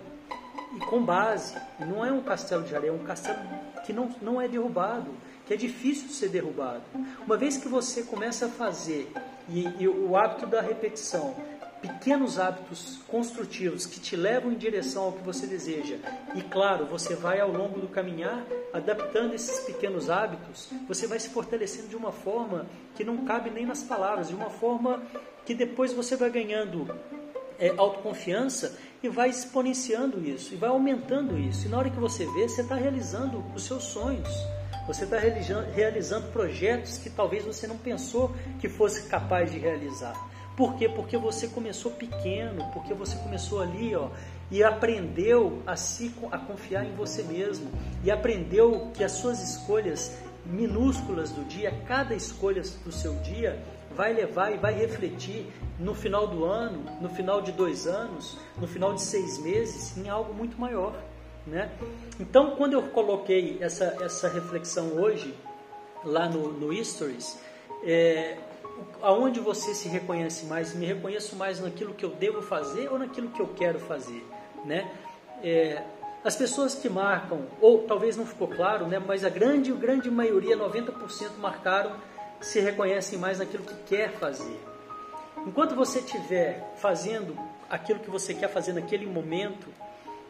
e 0.74 0.80
com 0.80 1.02
base. 1.02 1.54
Não 1.78 2.04
é 2.04 2.12
um 2.12 2.22
castelo 2.22 2.64
de 2.64 2.74
areia, 2.74 2.90
é 2.90 2.92
um 2.92 3.04
castelo 3.04 3.38
que 3.84 3.92
não, 3.92 4.10
não 4.20 4.40
é 4.40 4.48
derrubado, 4.48 5.10
que 5.46 5.54
é 5.54 5.56
difícil 5.56 6.08
de 6.08 6.14
ser 6.14 6.28
derrubado. 6.28 6.82
Uma 7.24 7.36
vez 7.36 7.56
que 7.56 7.68
você 7.68 8.02
começa 8.02 8.46
a 8.46 8.48
fazer 8.48 9.10
e, 9.48 9.66
e 9.78 9.88
o 9.88 10.16
hábito 10.16 10.46
da 10.46 10.60
repetição, 10.60 11.34
pequenos 11.80 12.38
hábitos 12.38 12.98
construtivos 13.08 13.86
que 13.86 14.00
te 14.00 14.16
levam 14.16 14.52
em 14.52 14.56
direção 14.56 15.04
ao 15.04 15.12
que 15.12 15.22
você 15.22 15.46
deseja. 15.46 15.96
E 16.34 16.42
claro, 16.42 16.86
você 16.86 17.14
vai 17.14 17.40
ao 17.40 17.50
longo 17.50 17.80
do 17.80 17.88
caminhar 17.88 18.44
adaptando 18.72 19.34
esses 19.34 19.60
pequenos 19.60 20.10
hábitos, 20.10 20.68
você 20.86 21.06
vai 21.06 21.18
se 21.18 21.30
fortalecendo 21.30 21.88
de 21.88 21.96
uma 21.96 22.12
forma 22.12 22.66
que 22.94 23.04
não 23.04 23.18
cabe 23.18 23.50
nem 23.50 23.64
nas 23.64 23.82
palavras, 23.82 24.28
de 24.28 24.34
uma 24.34 24.50
forma 24.50 25.02
que 25.46 25.54
depois 25.54 25.92
você 25.92 26.16
vai 26.16 26.30
ganhando 26.30 26.86
é, 27.58 27.72
autoconfiança 27.76 28.78
e 29.02 29.08
vai 29.08 29.30
exponenciando 29.30 30.20
isso, 30.20 30.54
e 30.54 30.56
vai 30.56 30.70
aumentando 30.70 31.38
isso. 31.38 31.66
E 31.66 31.68
na 31.68 31.78
hora 31.78 31.90
que 31.90 31.98
você 31.98 32.26
vê, 32.26 32.48
você 32.48 32.62
está 32.62 32.74
realizando 32.74 33.44
os 33.54 33.64
seus 33.64 33.84
sonhos. 33.84 34.28
Você 34.88 35.04
está 35.04 35.18
realizando 35.18 36.32
projetos 36.32 36.96
que 36.96 37.10
talvez 37.10 37.44
você 37.44 37.66
não 37.66 37.76
pensou 37.76 38.34
que 38.58 38.70
fosse 38.70 39.02
capaz 39.02 39.52
de 39.52 39.58
realizar. 39.58 40.14
Por 40.56 40.76
quê? 40.76 40.88
Porque 40.88 41.18
você 41.18 41.46
começou 41.46 41.92
pequeno, 41.92 42.64
porque 42.72 42.94
você 42.94 43.14
começou 43.18 43.60
ali, 43.60 43.94
ó, 43.94 44.08
e 44.50 44.64
aprendeu 44.64 45.62
a 45.66 45.76
se 45.76 46.10
a 46.32 46.38
confiar 46.38 46.86
em 46.86 46.94
você 46.94 47.22
mesmo 47.22 47.70
e 48.02 48.10
aprendeu 48.10 48.90
que 48.94 49.04
as 49.04 49.12
suas 49.12 49.42
escolhas 49.42 50.16
minúsculas 50.46 51.30
do 51.32 51.44
dia, 51.44 51.70
cada 51.86 52.14
escolha 52.14 52.62
do 52.82 52.90
seu 52.90 53.14
dia 53.16 53.62
vai 53.94 54.14
levar 54.14 54.54
e 54.54 54.56
vai 54.56 54.72
refletir 54.72 55.46
no 55.78 55.94
final 55.94 56.26
do 56.26 56.46
ano, 56.46 56.84
no 56.98 57.10
final 57.10 57.42
de 57.42 57.52
dois 57.52 57.86
anos, 57.86 58.38
no 58.56 58.66
final 58.66 58.94
de 58.94 59.02
seis 59.02 59.38
meses, 59.38 59.98
em 59.98 60.08
algo 60.08 60.32
muito 60.32 60.58
maior. 60.58 60.94
Né? 61.48 61.70
Então, 62.20 62.56
quando 62.56 62.74
eu 62.74 62.82
coloquei 62.90 63.58
essa, 63.60 63.96
essa 64.02 64.28
reflexão 64.28 64.92
hoje, 64.92 65.34
lá 66.04 66.28
no, 66.28 66.52
no 66.52 66.84
Stories, 66.84 67.38
é, 67.82 68.36
aonde 69.00 69.40
você 69.40 69.74
se 69.74 69.88
reconhece 69.88 70.46
mais? 70.46 70.74
Me 70.74 70.84
reconheço 70.84 71.36
mais 71.36 71.60
naquilo 71.60 71.94
que 71.94 72.04
eu 72.04 72.10
devo 72.10 72.42
fazer 72.42 72.90
ou 72.92 72.98
naquilo 72.98 73.30
que 73.30 73.40
eu 73.40 73.48
quero 73.48 73.78
fazer? 73.78 74.24
Né? 74.64 74.90
É, 75.42 75.82
as 76.24 76.36
pessoas 76.36 76.74
que 76.74 76.88
marcam, 76.88 77.46
ou 77.60 77.84
talvez 77.84 78.16
não 78.16 78.26
ficou 78.26 78.48
claro, 78.48 78.86
né, 78.86 78.98
mas 78.98 79.24
a 79.24 79.30
grande, 79.30 79.72
grande 79.72 80.10
maioria, 80.10 80.56
90% 80.56 81.38
marcaram, 81.38 81.96
se 82.40 82.60
reconhecem 82.60 83.18
mais 83.18 83.38
naquilo 83.38 83.64
que 83.64 83.74
quer 83.86 84.12
fazer. 84.12 84.60
Enquanto 85.46 85.74
você 85.74 86.00
estiver 86.00 86.74
fazendo 86.76 87.38
aquilo 87.70 88.00
que 88.00 88.10
você 88.10 88.34
quer 88.34 88.48
fazer 88.48 88.72
naquele 88.72 89.06
momento, 89.06 89.68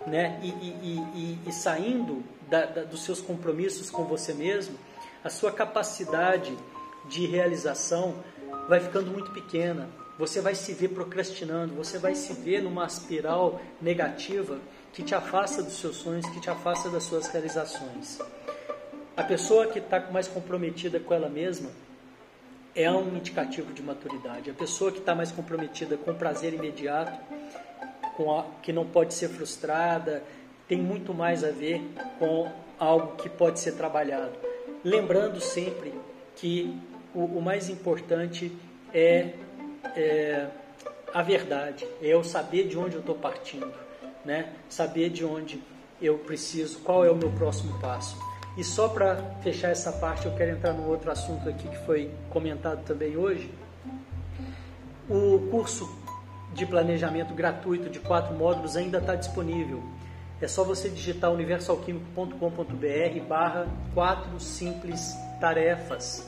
né, 0.07 0.39
e, 0.43 0.49
e, 0.49 0.99
e, 1.15 1.39
e 1.49 1.53
saindo 1.53 2.23
da, 2.49 2.67
da, 2.67 2.85
dos 2.85 3.05
seus 3.05 3.21
compromissos 3.21 3.91
com 3.91 4.05
você 4.05 4.33
mesmo, 4.33 4.79
a 5.23 5.31
sua 5.31 5.53
capacidade 5.53 6.57
de 7.09 7.27
realização 7.27 8.15
vai 8.69 8.81
ficando 8.81 9.11
muito 9.11 9.31
pequena. 9.33 9.89
Você 10.19 10.41
vai 10.41 10.55
se 10.55 10.73
ver 10.73 10.89
procrastinando, 10.89 11.75
você 11.75 11.99
vai 11.99 12.15
se 12.15 12.33
ver 12.33 12.63
numa 12.63 12.85
espiral 12.85 13.61
negativa 13.81 14.59
que 14.93 15.03
te 15.03 15.15
afasta 15.15 15.63
dos 15.63 15.79
seus 15.79 15.97
sonhos, 15.97 16.27
que 16.27 16.41
te 16.41 16.51
afasta 16.51 16.89
das 16.89 17.05
suas 17.05 17.29
realizações. 17.29 18.19
A 19.17 19.23
pessoa 19.23 19.67
que 19.67 19.79
está 19.79 20.01
mais 20.11 20.27
comprometida 20.27 20.99
com 20.99 21.15
ela 21.15 21.29
mesma 21.29 21.71
é 22.75 22.91
um 22.91 23.17
indicativo 23.17 23.73
de 23.73 23.83
maturidade. 23.83 24.51
A 24.51 24.55
pessoa 24.55 24.93
que 24.93 24.99
está 24.99 25.15
mais 25.15 25.33
comprometida 25.33 25.97
com 25.97 26.13
o 26.13 26.15
prazer 26.15 26.55
imediato 26.55 27.19
com 28.19 28.37
a, 28.37 28.45
que 28.61 28.73
não 28.73 28.85
pode 28.85 29.15
ser 29.15 29.29
frustrada, 29.29 30.25
tem 30.67 30.77
muito 30.77 31.15
mais 31.15 31.45
a 31.45 31.53
ver 31.53 31.81
com 32.19 32.51
algo 32.77 33.15
que 33.15 33.29
pode 33.29 33.61
ser 33.61 33.77
trabalhado. 33.77 34.33
Lembrando 34.85 35.41
sempre 35.41 35.95
que 36.35 36.77
o, 37.15 37.25
o 37.25 37.41
mais 37.41 37.71
importante 37.71 38.53
é, 38.93 39.35
é, 39.95 40.49
a 41.15 41.23
verdade, 41.23 41.87
é 42.03 42.09
eu 42.09 42.25
saber 42.25 42.67
de 42.67 42.77
onde 42.77 42.97
eu 42.97 43.01
estou 43.01 43.15
partindo, 43.15 43.73
né? 44.25 44.53
saber 44.69 45.11
de 45.11 45.25
onde 45.25 45.63
eu 46.03 46.19
preciso, 46.19 46.81
qual 46.81 47.05
é 47.05 47.11
o 47.11 47.15
meu 47.15 47.31
próximo 47.31 47.79
passo. 47.79 48.19
E 48.57 48.65
só 48.65 48.89
para 48.89 49.17
fechar 49.43 49.69
essa 49.69 49.93
parte, 49.93 50.27
eu 50.27 50.35
quero 50.35 50.51
entrar 50.51 50.73
num 50.73 50.89
outro 50.89 51.09
assunto 51.13 51.49
aqui 51.49 51.69
que 51.69 51.87
foi 51.87 52.11
comentado 52.31 52.85
também 52.85 53.17
hoje. 53.17 53.49
O 55.09 55.49
curso 55.51 55.98
de 56.59 56.67
planejamento 56.67 57.33
gratuito 57.33 57.89
de 57.89 58.01
quatro 58.01 58.35
módulos 58.35 58.77
ainda 58.77 58.99
está 58.99 59.15
disponível. 59.15 59.83
É 60.41 60.49
só 60.49 60.65
você 60.65 60.89
digitar 60.89 61.33
universalquímico.com.br 61.33 63.21
barra 63.29 63.67
quatro 63.95 64.39
simples 64.41 65.15
tarefas 65.41 66.27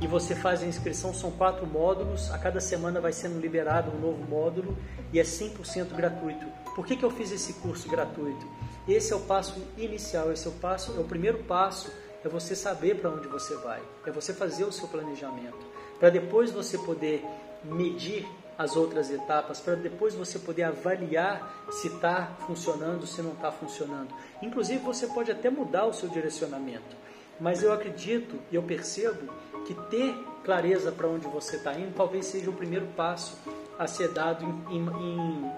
e 0.00 0.06
você 0.06 0.34
faz 0.34 0.62
a 0.62 0.66
inscrição, 0.66 1.14
são 1.14 1.30
quatro 1.30 1.66
módulos, 1.66 2.30
a 2.30 2.38
cada 2.38 2.60
semana 2.60 3.00
vai 3.00 3.12
sendo 3.12 3.40
liberado 3.40 3.90
um 3.90 4.00
novo 4.00 4.22
módulo 4.28 4.76
e 5.12 5.18
é 5.18 5.22
100% 5.22 5.94
gratuito. 5.94 6.46
Por 6.74 6.84
que, 6.86 6.96
que 6.96 7.04
eu 7.04 7.10
fiz 7.10 7.30
esse 7.30 7.54
curso 7.54 7.88
gratuito? 7.88 8.46
Esse 8.86 9.12
é 9.12 9.16
o 9.16 9.20
passo 9.20 9.54
inicial, 9.78 10.32
esse 10.32 10.46
é 10.46 10.50
o 10.50 10.54
passo, 10.54 10.94
é 10.96 11.00
o 11.00 11.04
primeiro 11.04 11.38
passo, 11.44 11.90
é 12.24 12.28
você 12.28 12.54
saber 12.54 12.96
para 12.96 13.10
onde 13.10 13.28
você 13.28 13.54
vai, 13.56 13.80
é 14.06 14.10
você 14.10 14.34
fazer 14.34 14.64
o 14.64 14.72
seu 14.72 14.88
planejamento, 14.88 15.64
para 15.98 16.10
depois 16.10 16.50
você 16.50 16.76
poder 16.78 17.24
medir 17.64 18.26
as 18.58 18.76
outras 18.76 19.10
etapas, 19.10 19.60
para 19.60 19.74
depois 19.74 20.14
você 20.14 20.38
poder 20.38 20.64
avaliar 20.64 21.66
se 21.70 21.88
está 21.88 22.32
funcionando, 22.46 23.06
se 23.06 23.22
não 23.22 23.32
está 23.32 23.50
funcionando. 23.50 24.08
Inclusive, 24.42 24.78
você 24.78 25.06
pode 25.06 25.30
até 25.30 25.50
mudar 25.50 25.86
o 25.86 25.92
seu 25.92 26.08
direcionamento. 26.08 26.96
Mas 27.40 27.62
eu 27.62 27.72
acredito 27.72 28.38
e 28.50 28.56
eu 28.56 28.62
percebo 28.62 29.32
que 29.66 29.74
ter 29.90 30.14
clareza 30.44 30.92
para 30.92 31.08
onde 31.08 31.26
você 31.28 31.56
está 31.56 31.72
indo 31.74 31.94
talvez 31.94 32.26
seja 32.26 32.50
o 32.50 32.52
primeiro 32.52 32.86
passo 32.96 33.38
a 33.78 33.86
ser 33.86 34.08
dado 34.08 34.44
em, 34.44 34.76
em, 34.76 34.88
em, 34.88 35.50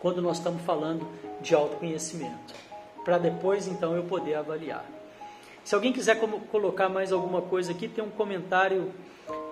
quando 0.00 0.20
nós 0.20 0.38
estamos 0.38 0.62
falando 0.62 1.06
de 1.40 1.54
autoconhecimento. 1.54 2.54
Para 3.04 3.18
depois, 3.18 3.66
então, 3.66 3.94
eu 3.94 4.04
poder 4.04 4.34
avaliar. 4.34 4.84
Se 5.64 5.74
alguém 5.74 5.92
quiser 5.92 6.20
colocar 6.50 6.88
mais 6.88 7.12
alguma 7.12 7.42
coisa 7.42 7.72
aqui, 7.72 7.88
tem 7.88 8.04
um 8.04 8.10
comentário 8.10 8.92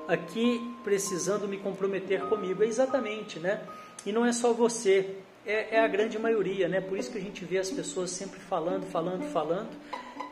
aqui 0.08 0.76
precisando 0.82 1.48
me 1.48 1.56
comprometer 1.56 2.20
comigo. 2.28 2.62
É 2.62 2.66
exatamente, 2.66 3.38
né? 3.38 3.60
E 4.04 4.12
não 4.12 4.24
é 4.24 4.32
só 4.32 4.52
você, 4.52 5.16
é, 5.46 5.76
é, 5.76 5.80
a 5.80 5.88
grande 5.88 6.18
maioria, 6.18 6.68
né? 6.68 6.80
Por 6.80 6.98
isso 6.98 7.10
que 7.10 7.18
a 7.18 7.20
gente 7.20 7.44
vê 7.44 7.58
as 7.58 7.70
pessoas 7.70 8.10
sempre 8.10 8.40
falando, 8.40 8.84
falando, 8.86 9.24
falando. 9.30 9.68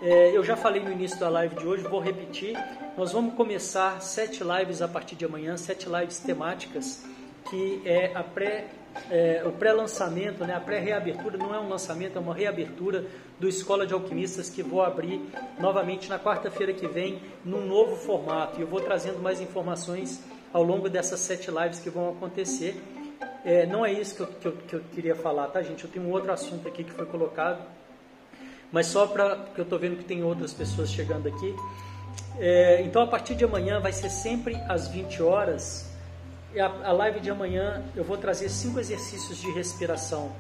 É, 0.01 0.37
eu 0.37 0.43
já 0.43 0.57
falei 0.57 0.83
no 0.83 0.91
início 0.91 1.19
da 1.19 1.29
live 1.29 1.55
de 1.55 1.67
hoje, 1.67 1.83
vou 1.85 2.01
repetir. 2.01 2.57
Nós 2.97 3.13
vamos 3.13 3.35
começar 3.35 4.01
sete 4.01 4.43
lives 4.43 4.83
a 4.83 4.89
partir 4.89 5.17
de 5.17 5.25
amanhã, 5.25 5.57
sete 5.57 5.89
lives 5.89 6.19
temáticas, 6.19 7.05
que 7.49 7.83
é 7.85 8.13
a 8.15 8.23
pré 8.23 8.69
é, 9.11 9.43
o 9.45 9.53
pré-lançamento, 9.53 10.45
né, 10.45 10.55
a 10.55 10.61
pré-reabertura, 10.61 11.37
não 11.37 11.55
é 11.55 11.59
um 11.59 11.69
lançamento, 11.69 12.17
é 12.17 12.21
uma 12.21 12.35
reabertura 12.35 13.07
do 13.39 13.49
Escola 13.49 13.87
de 13.87 13.95
Alquimistas 13.95 14.51
que 14.51 14.63
vou 14.63 14.83
abrir 14.83 15.21
novamente 15.59 16.09
na 16.09 16.19
quarta-feira 16.19 16.73
que 16.73 16.87
vem, 16.87 17.21
num 17.45 17.67
novo 17.67 17.97
formato. 17.97 18.59
E 18.59 18.63
eu 18.63 18.67
vou 18.67 18.81
trazendo 18.81 19.19
mais 19.19 19.41
informações 19.41 20.23
ao 20.53 20.63
longo 20.63 20.89
dessas 20.89 21.21
sete 21.21 21.51
lives 21.51 21.81
que 21.81 21.91
vão 21.91 22.11
acontecer. 22.11 22.81
É, 23.45 23.67
não 23.67 23.85
é 23.85 23.93
isso 23.93 24.15
que 24.15 24.21
eu, 24.23 24.27
que, 24.27 24.47
eu, 24.47 24.53
que 24.69 24.77
eu 24.77 24.81
queria 24.93 25.17
falar, 25.17 25.49
tá, 25.49 25.63
gente? 25.63 25.85
Eu 25.85 25.91
tenho 25.91 26.07
um 26.07 26.11
outro 26.11 26.33
assunto 26.33 26.69
aqui 26.69 26.85
que 26.85 26.93
foi 26.93 27.07
colocado, 27.07 27.65
mas 28.71 28.87
só 28.87 29.07
para. 29.07 29.37
porque 29.37 29.61
eu 29.61 29.65
estou 29.65 29.79
vendo 29.79 29.97
que 29.97 30.05
tem 30.05 30.23
outras 30.23 30.55
pessoas 30.55 30.91
chegando 30.91 31.29
aqui. 31.29 31.55
É, 32.39 32.83
então, 32.83 33.03
a 33.03 33.07
partir 33.07 33.35
de 33.35 33.45
amanhã 33.45 33.81
vai 33.81 33.93
ser 33.93 34.11
sempre 34.11 34.55
às 34.69 34.89
20 34.89 35.23
horas 35.23 35.92
a, 36.61 36.89
a 36.89 36.93
live 36.93 37.21
de 37.21 37.31
amanhã 37.31 37.83
eu 37.95 38.05
vou 38.05 38.17
trazer 38.17 38.49
cinco 38.49 38.81
exercícios 38.81 39.39
de 39.39 39.51
respiração, 39.53 40.33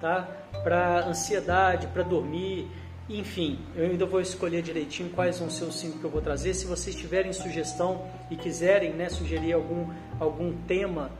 tá? 0.00 0.28
Para 0.62 1.06
ansiedade, 1.06 1.86
para 1.88 2.02
dormir, 2.02 2.70
enfim, 3.08 3.58
eu 3.76 3.84
ainda 3.84 4.06
vou 4.06 4.20
escolher 4.20 4.62
direitinho 4.62 5.10
quais 5.10 5.38
vão 5.38 5.50
ser 5.50 5.64
os 5.64 5.76
cinco 5.78 5.98
que 5.98 6.04
eu 6.04 6.10
vou 6.10 6.22
trazer. 6.22 6.54
Se 6.54 6.64
vocês 6.64 6.96
tiverem 6.96 7.32
sugestão 7.34 8.06
e 8.30 8.36
quiserem 8.36 8.94
né, 8.94 9.10
sugerir 9.10 9.52
algum, 9.52 9.86
algum 10.18 10.52
tema 10.66 11.10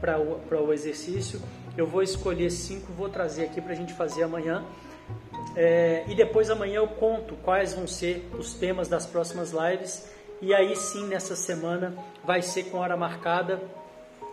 para 0.00 0.18
o, 0.18 0.66
o 0.66 0.72
exercício. 0.72 1.40
Eu 1.76 1.86
vou 1.86 2.02
escolher 2.02 2.50
cinco, 2.50 2.92
vou 2.92 3.08
trazer 3.08 3.44
aqui 3.44 3.60
para 3.60 3.72
a 3.72 3.76
gente 3.76 3.92
fazer 3.92 4.24
amanhã. 4.24 4.64
É, 5.56 6.04
e 6.08 6.14
depois 6.16 6.50
amanhã 6.50 6.76
eu 6.76 6.88
conto 6.88 7.36
quais 7.36 7.74
vão 7.74 7.86
ser 7.86 8.28
os 8.36 8.54
temas 8.54 8.88
das 8.88 9.06
próximas 9.06 9.52
lives. 9.52 10.08
E 10.44 10.52
aí 10.52 10.76
sim, 10.76 11.06
nessa 11.06 11.34
semana, 11.34 11.96
vai 12.22 12.42
ser 12.42 12.64
com 12.64 12.76
hora 12.76 12.98
marcada, 12.98 13.62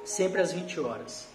sempre 0.03 0.41
às 0.41 0.51
20 0.51 0.77
horas. 0.81 1.29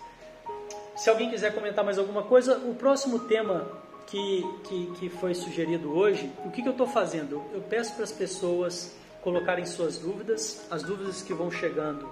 Se 0.95 1.09
alguém 1.09 1.31
quiser 1.31 1.55
comentar 1.55 1.83
mais 1.83 1.99
alguma 1.99 2.25
coisa, 2.25 2.59
o 2.59 2.75
próximo 2.75 3.21
tema 3.21 3.67
que, 4.07 4.45
que, 4.65 4.87
que 4.99 5.09
foi 5.09 5.35
sugerido 5.35 5.97
hoje, 5.97 6.31
o 6.45 6.51
que, 6.51 6.61
que 6.61 6.69
eu 6.69 6.73
estou 6.73 6.87
fazendo? 6.87 7.43
Eu 7.55 7.63
peço 7.63 7.95
para 7.95 8.05
as 8.05 8.13
pessoas 8.13 8.95
colocarem 9.23 9.65
suas 9.65 9.97
dúvidas, 9.97 10.67
as 10.71 10.83
dúvidas 10.83 11.23
que 11.23 11.33
vão 11.33 11.51
chegando 11.51 12.07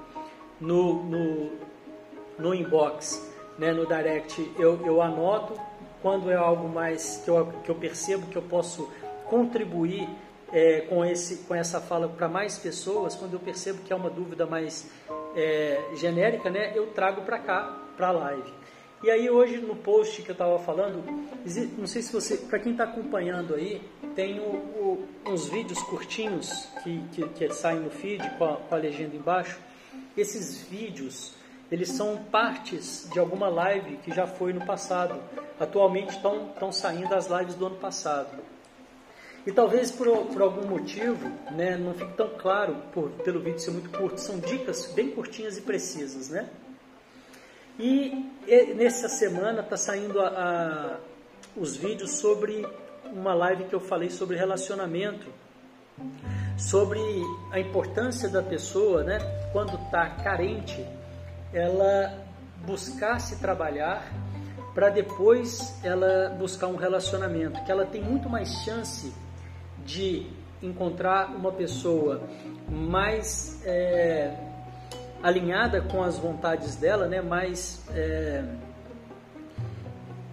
no, 0.58 1.04
no, 1.04 1.52
no 2.38 2.54
inbox, 2.54 3.30
né, 3.58 3.74
no 3.74 3.86
direct, 3.86 4.50
eu, 4.58 4.80
eu 4.86 5.02
anoto 5.02 5.52
quando 6.00 6.30
é 6.30 6.34
algo 6.34 6.66
mais 6.66 7.20
que 7.22 7.28
eu, 7.28 7.46
que 7.62 7.70
eu 7.70 7.74
percebo 7.74 8.26
que 8.28 8.36
eu 8.36 8.42
posso 8.42 8.90
contribuir 9.28 10.08
é, 10.54 10.82
com, 10.82 11.04
esse, 11.04 11.38
com 11.48 11.54
essa 11.54 11.80
fala 11.80 12.08
para 12.08 12.28
mais 12.28 12.56
pessoas, 12.56 13.16
quando 13.16 13.32
eu 13.32 13.40
percebo 13.40 13.82
que 13.82 13.92
é 13.92 13.96
uma 13.96 14.08
dúvida 14.08 14.46
mais 14.46 14.88
é, 15.34 15.82
genérica, 15.96 16.48
né, 16.48 16.72
eu 16.76 16.86
trago 16.92 17.22
para 17.22 17.40
cá, 17.40 17.76
para 17.96 18.08
a 18.08 18.12
live. 18.12 18.54
E 19.02 19.10
aí 19.10 19.28
hoje 19.28 19.58
no 19.58 19.74
post 19.74 20.22
que 20.22 20.30
eu 20.30 20.32
estava 20.32 20.58
falando, 20.60 21.04
não 21.76 21.86
sei 21.88 22.00
se 22.00 22.12
você, 22.12 22.36
para 22.36 22.60
quem 22.60 22.72
está 22.72 22.84
acompanhando 22.84 23.54
aí, 23.54 23.82
tem 24.14 24.38
o, 24.38 24.44
o, 24.44 25.08
uns 25.26 25.48
vídeos 25.48 25.82
curtinhos 25.82 26.68
que, 26.82 27.02
que, 27.12 27.28
que, 27.30 27.52
saem 27.52 27.80
no 27.80 27.90
feed 27.90 28.22
com 28.38 28.44
a, 28.44 28.56
com 28.56 28.74
a 28.74 28.78
legenda 28.78 29.14
embaixo. 29.16 29.58
Esses 30.16 30.62
vídeos, 30.62 31.34
eles 31.70 31.90
são 31.90 32.16
partes 32.16 33.08
de 33.12 33.18
alguma 33.18 33.48
live 33.48 33.96
que 33.98 34.14
já 34.14 34.26
foi 34.26 34.52
no 34.52 34.64
passado. 34.64 35.20
Atualmente 35.58 36.16
estão, 36.16 36.72
saindo 36.72 37.12
as 37.14 37.26
lives 37.26 37.56
do 37.56 37.66
ano 37.66 37.76
passado. 37.76 38.53
E 39.46 39.52
talvez 39.52 39.90
por, 39.90 40.08
por 40.26 40.40
algum 40.40 40.66
motivo, 40.66 41.28
né, 41.50 41.76
não 41.76 41.92
fique 41.92 42.14
tão 42.14 42.30
claro 42.30 42.76
por, 42.92 43.10
pelo 43.10 43.40
vídeo 43.40 43.58
ser 43.58 43.72
muito 43.72 43.90
curto. 43.90 44.18
São 44.18 44.38
dicas 44.38 44.86
bem 44.94 45.10
curtinhas 45.10 45.58
e 45.58 45.60
precisas, 45.60 46.30
né? 46.30 46.48
E, 47.78 48.30
e 48.46 48.74
nessa 48.74 49.08
semana 49.08 49.60
está 49.60 49.76
saindo 49.76 50.20
a, 50.20 50.28
a, 50.28 50.96
os 51.56 51.76
vídeos 51.76 52.12
sobre 52.12 52.66
uma 53.12 53.34
live 53.34 53.64
que 53.64 53.74
eu 53.74 53.80
falei 53.80 54.08
sobre 54.08 54.36
relacionamento, 54.36 55.26
sobre 56.56 57.00
a 57.50 57.60
importância 57.60 58.28
da 58.28 58.42
pessoa, 58.42 59.02
né, 59.02 59.18
quando 59.52 59.74
está 59.76 60.08
carente, 60.22 60.84
ela 61.52 62.24
buscar 62.64 63.20
se 63.20 63.36
trabalhar 63.36 64.10
para 64.74 64.88
depois 64.88 65.78
ela 65.84 66.30
buscar 66.30 66.66
um 66.66 66.76
relacionamento, 66.76 67.62
que 67.64 67.70
ela 67.70 67.84
tem 67.84 68.02
muito 68.02 68.28
mais 68.28 68.48
chance 68.64 69.12
de 69.84 70.26
encontrar 70.62 71.34
uma 71.34 71.52
pessoa 71.52 72.22
mais 72.68 73.62
é, 73.64 74.34
alinhada 75.22 75.82
com 75.82 76.02
as 76.02 76.18
vontades 76.18 76.76
dela, 76.76 77.06
né? 77.06 77.20
mais, 77.20 77.84
é, 77.94 78.44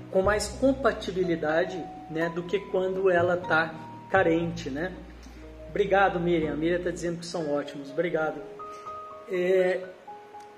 com 0.09 0.21
mais 0.21 0.47
compatibilidade 0.47 1.83
né? 2.09 2.29
do 2.29 2.43
que 2.43 2.59
quando 2.59 3.09
ela 3.09 3.35
está 3.35 3.73
carente. 4.09 4.69
Né? 4.69 4.93
Obrigado, 5.69 6.19
Miriam. 6.19 6.53
A 6.53 6.55
Miriam 6.55 6.77
está 6.77 6.91
dizendo 6.91 7.19
que 7.19 7.25
são 7.25 7.53
ótimos. 7.53 7.91
Obrigado. 7.91 8.41
É, 9.29 9.81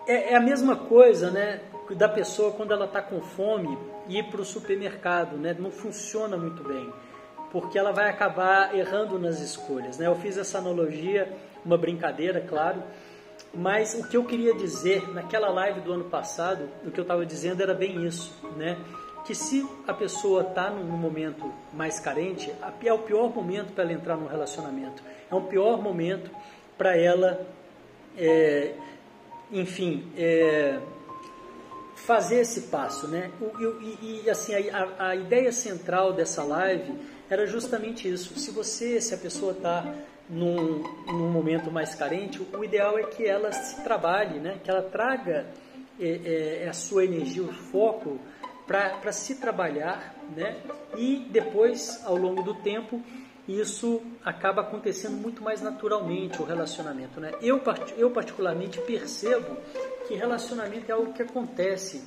é, 0.07 0.33
é, 0.33 0.35
a 0.35 0.39
mesma 0.39 0.75
coisa 0.75 1.31
né? 1.31 1.61
da 1.95 2.09
pessoa 2.09 2.51
quando 2.51 2.73
ela 2.73 2.85
está 2.85 3.01
com 3.01 3.21
fome 3.21 3.77
ir 4.07 4.23
para 4.25 4.41
o 4.41 4.45
supermercado. 4.45 5.37
Né? 5.37 5.55
Não 5.57 5.71
funciona 5.71 6.37
muito 6.37 6.63
bem 6.63 6.91
porque 7.53 7.77
ela 7.77 7.91
vai 7.91 8.09
acabar 8.09 8.75
errando 8.75 9.19
nas 9.19 9.39
escolhas. 9.39 9.99
Né? 9.99 10.07
Eu 10.07 10.15
fiz 10.15 10.37
essa 10.39 10.57
analogia, 10.57 11.31
uma 11.63 11.77
brincadeira, 11.77 12.41
claro, 12.41 12.81
mas 13.53 13.93
o 13.93 14.07
que 14.07 14.17
eu 14.17 14.25
queria 14.25 14.55
dizer 14.55 15.07
naquela 15.13 15.49
live 15.49 15.81
do 15.81 15.93
ano 15.93 16.05
passado, 16.05 16.67
o 16.83 16.89
que 16.89 16.99
eu 16.99 17.03
estava 17.03 17.23
dizendo 17.23 17.61
era 17.61 17.75
bem 17.75 18.03
isso, 18.03 18.33
né? 18.57 18.75
Que 19.23 19.35
se 19.35 19.65
a 19.87 19.93
pessoa 19.93 20.41
está 20.41 20.71
num 20.71 20.97
momento 20.97 21.53
mais 21.71 21.99
carente, 21.99 22.51
é 22.83 22.91
o 22.91 22.99
pior 22.99 23.33
momento 23.33 23.71
para 23.73 23.83
ela 23.83 23.93
entrar 23.93 24.17
num 24.17 24.27
relacionamento. 24.27 25.03
É 25.31 25.35
um 25.35 25.45
pior 25.45 25.79
momento 25.79 26.31
para 26.77 26.97
ela, 26.97 27.45
é, 28.17 28.73
enfim, 29.51 30.11
é, 30.17 30.79
fazer 31.95 32.39
esse 32.39 32.61
passo, 32.63 33.07
né? 33.07 33.29
E, 34.01 34.23
e 34.25 34.29
assim, 34.29 34.53
a, 34.69 35.09
a 35.09 35.15
ideia 35.15 35.51
central 35.51 36.11
dessa 36.11 36.43
live 36.43 37.12
era 37.33 37.47
justamente 37.47 38.07
isso. 38.07 38.37
Se 38.39 38.51
você, 38.51 39.01
se 39.01 39.13
a 39.13 39.17
pessoa 39.17 39.53
está 39.53 39.93
num, 40.29 40.83
num 41.07 41.31
momento 41.31 41.71
mais 41.71 41.95
carente, 41.95 42.39
o 42.53 42.63
ideal 42.63 42.97
é 42.97 43.03
que 43.03 43.25
ela 43.25 43.51
se 43.51 43.83
trabalhe, 43.83 44.39
né? 44.39 44.59
que 44.63 44.69
ela 44.69 44.83
traga 44.83 45.47
é, 45.99 46.61
é, 46.63 46.69
a 46.69 46.73
sua 46.73 47.05
energia, 47.05 47.43
o 47.43 47.51
foco 47.51 48.19
para 48.67 49.11
se 49.11 49.35
trabalhar 49.35 50.15
né? 50.35 50.57
e 50.95 51.27
depois, 51.29 52.01
ao 52.05 52.15
longo 52.15 52.43
do 52.43 52.53
tempo, 52.53 53.01
isso 53.47 54.01
acaba 54.23 54.61
acontecendo 54.61 55.17
muito 55.17 55.43
mais 55.43 55.61
naturalmente 55.61 56.41
o 56.41 56.45
relacionamento. 56.45 57.19
Né? 57.19 57.31
Eu, 57.41 57.61
eu 57.97 58.11
particularmente 58.11 58.79
percebo 58.81 59.57
que 60.07 60.15
relacionamento 60.15 60.89
é 60.89 60.93
algo 60.93 61.11
que 61.13 61.21
acontece. 61.21 62.03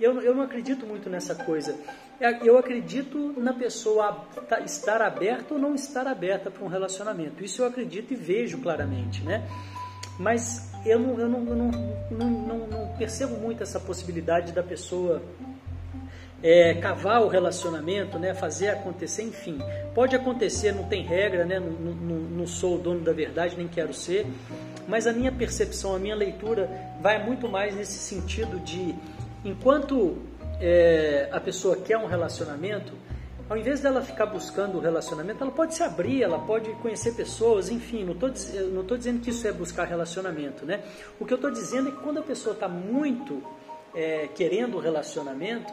Eu, 0.00 0.20
eu 0.20 0.34
não 0.34 0.42
acredito 0.42 0.86
muito 0.86 1.08
nessa 1.08 1.34
coisa. 1.34 1.78
É, 2.20 2.46
eu 2.46 2.58
acredito 2.58 3.34
na 3.36 3.52
pessoa 3.52 4.24
estar 4.64 5.00
aberta 5.02 5.54
ou 5.54 5.60
não 5.60 5.74
estar 5.74 6.06
aberta 6.06 6.50
para 6.50 6.64
um 6.64 6.68
relacionamento. 6.68 7.44
Isso 7.44 7.62
eu 7.62 7.66
acredito 7.66 8.12
e 8.12 8.16
vejo 8.16 8.58
claramente, 8.58 9.22
né? 9.22 9.48
Mas 10.18 10.70
eu 10.86 10.98
não, 10.98 11.18
eu 11.18 11.28
não, 11.28 11.40
não, 11.40 11.70
não, 12.10 12.58
não 12.66 12.88
percebo 12.96 13.36
muito 13.36 13.62
essa 13.62 13.80
possibilidade 13.80 14.52
da 14.52 14.62
pessoa 14.62 15.22
é, 16.44 16.74
cavar 16.74 17.22
o 17.22 17.28
relacionamento, 17.28 18.18
né, 18.18 18.34
fazer 18.34 18.68
acontecer, 18.68 19.22
enfim. 19.22 19.58
Pode 19.94 20.14
acontecer, 20.14 20.72
não 20.72 20.84
tem 20.84 21.02
regra, 21.02 21.46
né, 21.46 21.58
não, 21.58 21.70
não, 21.70 22.16
não, 22.16 22.46
sou 22.46 22.76
o 22.76 22.78
dono 22.78 23.00
da 23.00 23.14
verdade, 23.14 23.56
nem 23.56 23.66
quero 23.66 23.94
ser, 23.94 24.26
mas 24.86 25.06
a 25.06 25.12
minha 25.12 25.32
percepção, 25.32 25.96
a 25.96 25.98
minha 25.98 26.14
leitura 26.14 26.68
vai 27.00 27.24
muito 27.24 27.48
mais 27.48 27.74
nesse 27.74 27.98
sentido 27.98 28.60
de, 28.60 28.94
enquanto 29.44 30.16
é, 30.60 31.28
a 31.30 31.40
pessoa 31.40 31.76
quer 31.76 31.98
um 31.98 32.06
relacionamento, 32.06 32.92
ao 33.48 33.56
invés 33.58 33.80
dela 33.80 34.00
ficar 34.00 34.26
buscando 34.26 34.78
o 34.78 34.80
relacionamento, 34.80 35.42
ela 35.42 35.52
pode 35.52 35.74
se 35.74 35.82
abrir, 35.82 36.22
ela 36.22 36.38
pode 36.38 36.70
conhecer 36.76 37.14
pessoas, 37.14 37.68
enfim, 37.68 38.04
não 38.04 38.12
estou 38.80 38.96
dizendo 38.96 39.20
que 39.20 39.30
isso 39.30 39.46
é 39.46 39.52
buscar 39.52 39.84
relacionamento, 39.84 40.64
né? 40.64 40.82
O 41.20 41.26
que 41.26 41.32
eu 41.32 41.36
estou 41.36 41.50
dizendo 41.50 41.88
é 41.88 41.92
que 41.92 41.98
quando 41.98 42.18
a 42.18 42.22
pessoa 42.22 42.54
está 42.54 42.66
muito 42.68 43.42
é, 43.94 44.28
querendo 44.28 44.78
o 44.78 44.80
relacionamento, 44.80 45.72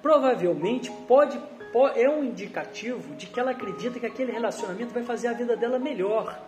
provavelmente 0.00 0.90
pode, 1.06 1.38
pode, 1.70 2.00
é 2.00 2.08
um 2.08 2.24
indicativo 2.24 3.14
de 3.14 3.26
que 3.26 3.38
ela 3.38 3.50
acredita 3.50 4.00
que 4.00 4.06
aquele 4.06 4.32
relacionamento 4.32 4.94
vai 4.94 5.02
fazer 5.02 5.28
a 5.28 5.32
vida 5.34 5.54
dela 5.54 5.78
melhor. 5.78 6.40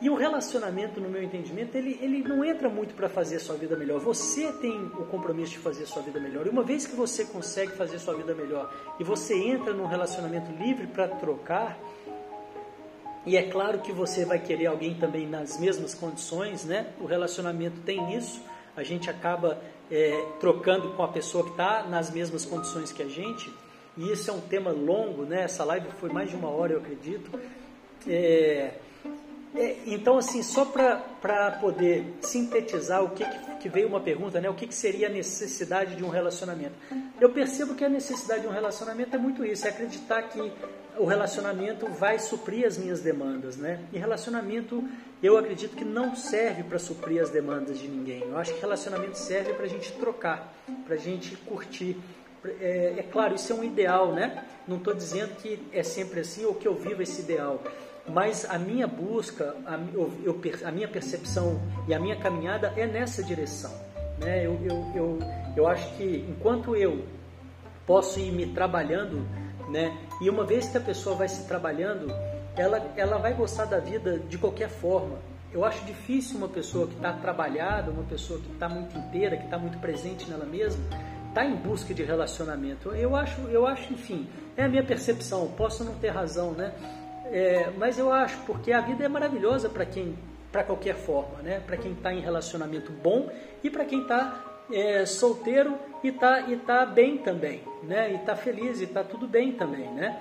E 0.00 0.08
o 0.08 0.14
relacionamento, 0.14 0.98
no 0.98 1.10
meu 1.10 1.22
entendimento, 1.22 1.76
ele, 1.76 1.98
ele 2.00 2.22
não 2.26 2.42
entra 2.42 2.70
muito 2.70 2.94
para 2.94 3.08
fazer 3.08 3.38
sua 3.38 3.56
vida 3.56 3.76
melhor. 3.76 4.00
Você 4.00 4.50
tem 4.52 4.86
o 4.98 5.04
compromisso 5.04 5.52
de 5.52 5.58
fazer 5.58 5.84
sua 5.84 6.00
vida 6.00 6.18
melhor. 6.18 6.46
E 6.46 6.50
uma 6.50 6.62
vez 6.62 6.86
que 6.86 6.96
você 6.96 7.24
consegue 7.26 7.72
fazer 7.72 7.98
sua 7.98 8.14
vida 8.14 8.34
melhor 8.34 8.72
e 8.98 9.04
você 9.04 9.34
entra 9.34 9.74
num 9.74 9.86
relacionamento 9.86 10.50
livre 10.52 10.86
para 10.86 11.06
trocar, 11.06 11.78
e 13.26 13.36
é 13.36 13.42
claro 13.42 13.80
que 13.80 13.92
você 13.92 14.24
vai 14.24 14.38
querer 14.38 14.66
alguém 14.66 14.94
também 14.94 15.26
nas 15.26 15.60
mesmas 15.60 15.94
condições, 15.94 16.64
né? 16.64 16.86
O 16.98 17.04
relacionamento 17.04 17.80
tem 17.82 18.16
isso. 18.16 18.40
A 18.74 18.82
gente 18.82 19.10
acaba 19.10 19.60
é, 19.90 20.24
trocando 20.40 20.92
com 20.92 21.02
a 21.02 21.08
pessoa 21.08 21.44
que 21.44 21.50
está 21.50 21.82
nas 21.82 22.10
mesmas 22.10 22.46
condições 22.46 22.90
que 22.90 23.02
a 23.02 23.08
gente. 23.08 23.52
E 23.98 24.10
isso 24.10 24.30
é 24.30 24.32
um 24.32 24.40
tema 24.40 24.70
longo, 24.70 25.24
né? 25.24 25.42
Essa 25.42 25.64
live 25.64 25.88
foi 25.98 26.08
mais 26.08 26.30
de 26.30 26.36
uma 26.36 26.48
hora, 26.48 26.72
eu 26.72 26.78
acredito. 26.78 27.38
É, 28.08 28.72
é, 29.54 29.78
então, 29.86 30.16
assim, 30.16 30.42
só 30.42 30.64
para 30.64 31.50
poder 31.60 32.04
sintetizar 32.20 33.02
o 33.02 33.10
que, 33.10 33.24
que 33.58 33.68
veio 33.68 33.88
uma 33.88 34.00
pergunta, 34.00 34.40
né? 34.40 34.48
O 34.48 34.54
que, 34.54 34.66
que 34.66 34.74
seria 34.74 35.08
a 35.08 35.10
necessidade 35.10 35.96
de 35.96 36.04
um 36.04 36.08
relacionamento? 36.08 36.74
Eu 37.20 37.30
percebo 37.30 37.74
que 37.74 37.84
a 37.84 37.88
necessidade 37.88 38.42
de 38.42 38.46
um 38.46 38.52
relacionamento 38.52 39.14
é 39.16 39.18
muito 39.18 39.44
isso, 39.44 39.66
é 39.66 39.70
acreditar 39.70 40.22
que 40.22 40.52
o 40.96 41.04
relacionamento 41.04 41.86
vai 41.88 42.18
suprir 42.18 42.64
as 42.64 42.78
minhas 42.78 43.00
demandas, 43.00 43.56
né? 43.56 43.80
E 43.92 43.98
relacionamento, 43.98 44.84
eu 45.20 45.36
acredito 45.36 45.74
que 45.74 45.84
não 45.84 46.14
serve 46.14 46.62
para 46.62 46.78
suprir 46.78 47.20
as 47.20 47.30
demandas 47.30 47.78
de 47.78 47.88
ninguém. 47.88 48.22
Eu 48.22 48.38
acho 48.38 48.54
que 48.54 48.60
relacionamento 48.60 49.18
serve 49.18 49.52
para 49.54 49.64
a 49.64 49.68
gente 49.68 49.92
trocar, 49.94 50.54
para 50.84 50.94
a 50.94 50.98
gente 50.98 51.36
curtir. 51.38 51.96
É, 52.44 52.94
é 52.98 53.02
claro, 53.02 53.34
isso 53.34 53.52
é 53.52 53.56
um 53.56 53.64
ideal, 53.64 54.12
né? 54.12 54.44
Não 54.66 54.76
estou 54.76 54.94
dizendo 54.94 55.34
que 55.36 55.60
é 55.72 55.82
sempre 55.82 56.20
assim 56.20 56.44
ou 56.44 56.54
que 56.54 56.68
eu 56.68 56.74
vivo 56.74 57.02
esse 57.02 57.22
ideal 57.22 57.60
mas 58.08 58.44
a 58.48 58.58
minha 58.58 58.86
busca, 58.86 59.54
a, 59.66 59.78
eu, 59.92 60.40
a 60.64 60.70
minha 60.70 60.88
percepção 60.88 61.60
e 61.86 61.94
a 61.94 61.98
minha 61.98 62.16
caminhada 62.16 62.72
é 62.76 62.86
nessa 62.86 63.22
direção. 63.22 63.72
Né? 64.18 64.46
Eu, 64.46 64.58
eu, 64.62 64.92
eu, 64.94 65.18
eu 65.56 65.66
acho 65.66 65.94
que 65.96 66.24
enquanto 66.28 66.76
eu 66.76 67.04
posso 67.86 68.20
ir 68.20 68.32
me 68.32 68.46
trabalhando, 68.46 69.26
né? 69.70 69.96
e 70.20 70.28
uma 70.28 70.44
vez 70.44 70.68
que 70.68 70.76
a 70.76 70.80
pessoa 70.80 71.16
vai 71.16 71.28
se 71.28 71.46
trabalhando, 71.46 72.06
ela, 72.56 72.92
ela 72.96 73.18
vai 73.18 73.34
gostar 73.34 73.64
da 73.64 73.78
vida 73.78 74.18
de 74.18 74.38
qualquer 74.38 74.68
forma. 74.68 75.18
Eu 75.52 75.64
acho 75.64 75.84
difícil 75.84 76.36
uma 76.36 76.48
pessoa 76.48 76.86
que 76.86 76.94
está 76.94 77.12
trabalhada, 77.12 77.90
uma 77.90 78.04
pessoa 78.04 78.38
que 78.38 78.52
está 78.52 78.68
muito 78.68 78.96
inteira, 78.96 79.36
que 79.36 79.44
está 79.44 79.58
muito 79.58 79.78
presente 79.78 80.30
nela 80.30 80.44
mesma, 80.44 80.82
está 81.28 81.44
em 81.44 81.56
busca 81.56 81.92
de 81.92 82.04
relacionamento. 82.04 82.90
Eu 82.90 83.16
acho, 83.16 83.40
eu 83.48 83.66
acho, 83.66 83.92
enfim, 83.92 84.28
é 84.56 84.64
a 84.64 84.68
minha 84.68 84.84
percepção. 84.84 85.48
Posso 85.56 85.82
não 85.82 85.94
ter 85.94 86.10
razão, 86.10 86.52
né? 86.52 86.72
É, 87.30 87.70
mas 87.78 87.98
eu 87.98 88.12
acho 88.12 88.38
porque 88.40 88.72
a 88.72 88.80
vida 88.80 89.04
é 89.04 89.08
maravilhosa 89.08 89.68
para 89.68 89.86
quem, 89.86 90.18
para 90.50 90.64
qualquer 90.64 90.96
forma, 90.96 91.40
né? 91.42 91.60
Para 91.64 91.76
quem 91.76 91.92
está 91.92 92.12
em 92.12 92.20
relacionamento 92.20 92.90
bom 92.90 93.30
e 93.62 93.70
para 93.70 93.84
quem 93.84 94.02
está 94.02 94.44
é, 94.72 95.06
solteiro 95.06 95.76
e 96.02 96.08
está 96.08 96.40
e 96.42 96.56
tá 96.56 96.84
bem 96.84 97.18
também, 97.18 97.62
né? 97.84 98.12
E 98.12 98.16
está 98.16 98.34
feliz 98.34 98.80
e 98.80 98.84
está 98.84 99.04
tudo 99.04 99.28
bem 99.28 99.52
também, 99.52 99.88
né? 99.92 100.20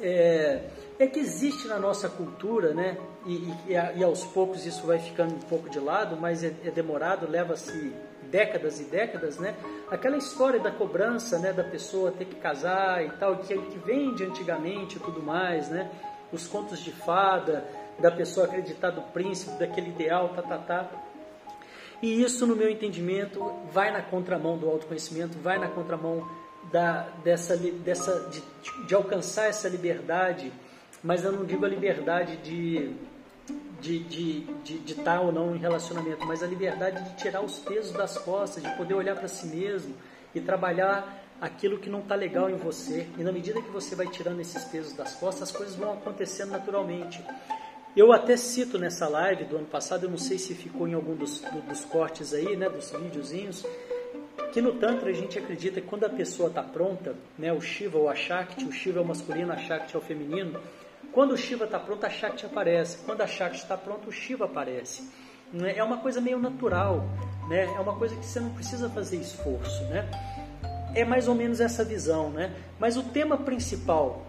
É, 0.00 0.62
é 0.98 1.06
que 1.06 1.20
existe 1.20 1.68
na 1.68 1.78
nossa 1.78 2.08
cultura, 2.08 2.74
né? 2.74 2.96
E, 3.26 3.34
e, 3.68 3.72
e, 3.96 4.04
aos 4.04 4.24
poucos 4.24 4.66
isso 4.66 4.86
vai 4.86 4.98
ficando 4.98 5.34
um 5.34 5.40
pouco 5.40 5.68
de 5.68 5.78
lado, 5.78 6.16
mas 6.16 6.42
é, 6.42 6.52
é 6.64 6.70
demorado, 6.70 7.30
leva-se 7.30 7.92
décadas 8.30 8.80
e 8.80 8.84
décadas, 8.84 9.38
né? 9.38 9.54
Aquela 9.90 10.16
história 10.16 10.58
da 10.58 10.70
cobrança, 10.70 11.38
né? 11.38 11.52
Da 11.52 11.64
pessoa 11.64 12.10
ter 12.10 12.24
que 12.24 12.36
casar 12.36 13.04
e 13.04 13.10
tal, 13.10 13.36
que, 13.36 13.56
que 13.56 13.78
vem 13.78 14.14
de 14.14 14.24
antigamente 14.24 14.96
e 14.96 15.00
tudo 15.00 15.22
mais, 15.22 15.68
né? 15.68 15.90
Os 16.32 16.46
contos 16.46 16.80
de 16.80 16.92
fada, 16.92 17.64
da 17.98 18.10
pessoa 18.10 18.46
acreditar 18.46 18.90
do 18.90 19.02
príncipe, 19.02 19.58
daquele 19.58 19.90
ideal, 19.90 20.30
tá, 20.30 20.42
tá, 20.42 20.58
tá. 20.58 20.90
E 22.02 22.22
isso, 22.22 22.46
no 22.46 22.56
meu 22.56 22.70
entendimento, 22.70 23.52
vai 23.72 23.90
na 23.90 24.00
contramão 24.00 24.56
do 24.56 24.68
autoconhecimento, 24.68 25.38
vai 25.38 25.58
na 25.58 25.68
contramão 25.68 26.26
da, 26.72 27.08
dessa, 27.22 27.56
dessa, 27.56 28.28
de, 28.30 28.42
de 28.86 28.94
alcançar 28.94 29.48
essa 29.48 29.68
liberdade, 29.68 30.52
mas 31.02 31.24
eu 31.24 31.32
não 31.32 31.44
digo 31.44 31.64
a 31.64 31.68
liberdade 31.68 32.36
de 32.38 32.94
de, 33.80 33.98
de, 33.98 34.40
de, 34.62 34.78
de 34.78 34.92
estar 34.92 35.20
ou 35.20 35.32
não 35.32 35.54
em 35.54 35.58
relacionamento, 35.58 36.24
mas 36.26 36.42
a 36.42 36.46
liberdade 36.46 37.02
de 37.02 37.16
tirar 37.16 37.40
os 37.40 37.58
pesos 37.58 37.92
das 37.92 38.18
costas, 38.18 38.62
de 38.62 38.70
poder 38.76 38.94
olhar 38.94 39.16
para 39.16 39.26
si 39.26 39.46
mesmo 39.46 39.94
e 40.34 40.40
trabalhar 40.40 41.24
aquilo 41.40 41.78
que 41.78 41.88
não 41.88 42.00
está 42.00 42.14
legal 42.14 42.50
em 42.50 42.56
você. 42.56 43.08
E 43.18 43.22
na 43.22 43.32
medida 43.32 43.62
que 43.62 43.70
você 43.70 43.94
vai 43.94 44.06
tirando 44.08 44.40
esses 44.40 44.64
pesos 44.64 44.92
das 44.92 45.14
costas, 45.14 45.50
as 45.50 45.56
coisas 45.56 45.74
vão 45.74 45.92
acontecendo 45.92 46.50
naturalmente. 46.50 47.24
Eu 47.96 48.12
até 48.12 48.36
cito 48.36 48.78
nessa 48.78 49.08
live 49.08 49.44
do 49.44 49.56
ano 49.56 49.66
passado, 49.66 50.04
eu 50.04 50.10
não 50.10 50.18
sei 50.18 50.38
se 50.38 50.54
ficou 50.54 50.86
em 50.86 50.94
algum 50.94 51.14
dos, 51.14 51.40
dos 51.68 51.84
cortes 51.84 52.32
aí, 52.32 52.56
né, 52.56 52.68
dos 52.68 52.90
videozinhos, 52.90 53.66
que 54.52 54.60
no 54.60 54.74
Tantra 54.74 55.10
a 55.10 55.12
gente 55.12 55.38
acredita 55.38 55.80
que 55.80 55.86
quando 55.86 56.04
a 56.04 56.08
pessoa 56.08 56.48
está 56.48 56.62
pronta, 56.62 57.16
né, 57.36 57.52
o 57.52 57.60
Shiva 57.60 57.98
ou 57.98 58.08
a 58.08 58.14
Shakti, 58.14 58.64
o 58.64 58.70
Shiva 58.70 59.00
é 59.00 59.02
o 59.02 59.04
masculino, 59.04 59.52
a 59.52 59.56
Shakti 59.56 59.96
é 59.96 59.98
o 59.98 60.02
feminino, 60.02 60.60
quando 61.12 61.32
o 61.32 61.36
Shiva 61.36 61.64
está 61.64 61.78
pronto, 61.78 62.04
a 62.06 62.10
Shakti 62.10 62.46
aparece. 62.46 62.98
Quando 62.98 63.22
a 63.22 63.26
Shakti 63.26 63.62
está 63.62 63.76
pronta, 63.76 64.08
o 64.08 64.12
Shiva 64.12 64.44
aparece. 64.44 65.10
Né? 65.52 65.74
É 65.76 65.82
uma 65.82 65.98
coisa 65.98 66.20
meio 66.20 66.38
natural, 66.38 67.04
né? 67.48 67.64
é 67.64 67.80
uma 67.80 67.96
coisa 67.96 68.14
que 68.14 68.24
você 68.24 68.38
não 68.38 68.50
precisa 68.50 68.88
fazer 68.88 69.16
esforço. 69.16 69.82
Né? 69.84 70.08
É 70.94 71.04
mais 71.04 71.28
ou 71.28 71.34
menos 71.34 71.60
essa 71.60 71.84
visão. 71.84 72.30
Né? 72.30 72.52
Mas 72.78 72.96
o 72.96 73.02
tema 73.02 73.36
principal 73.36 74.26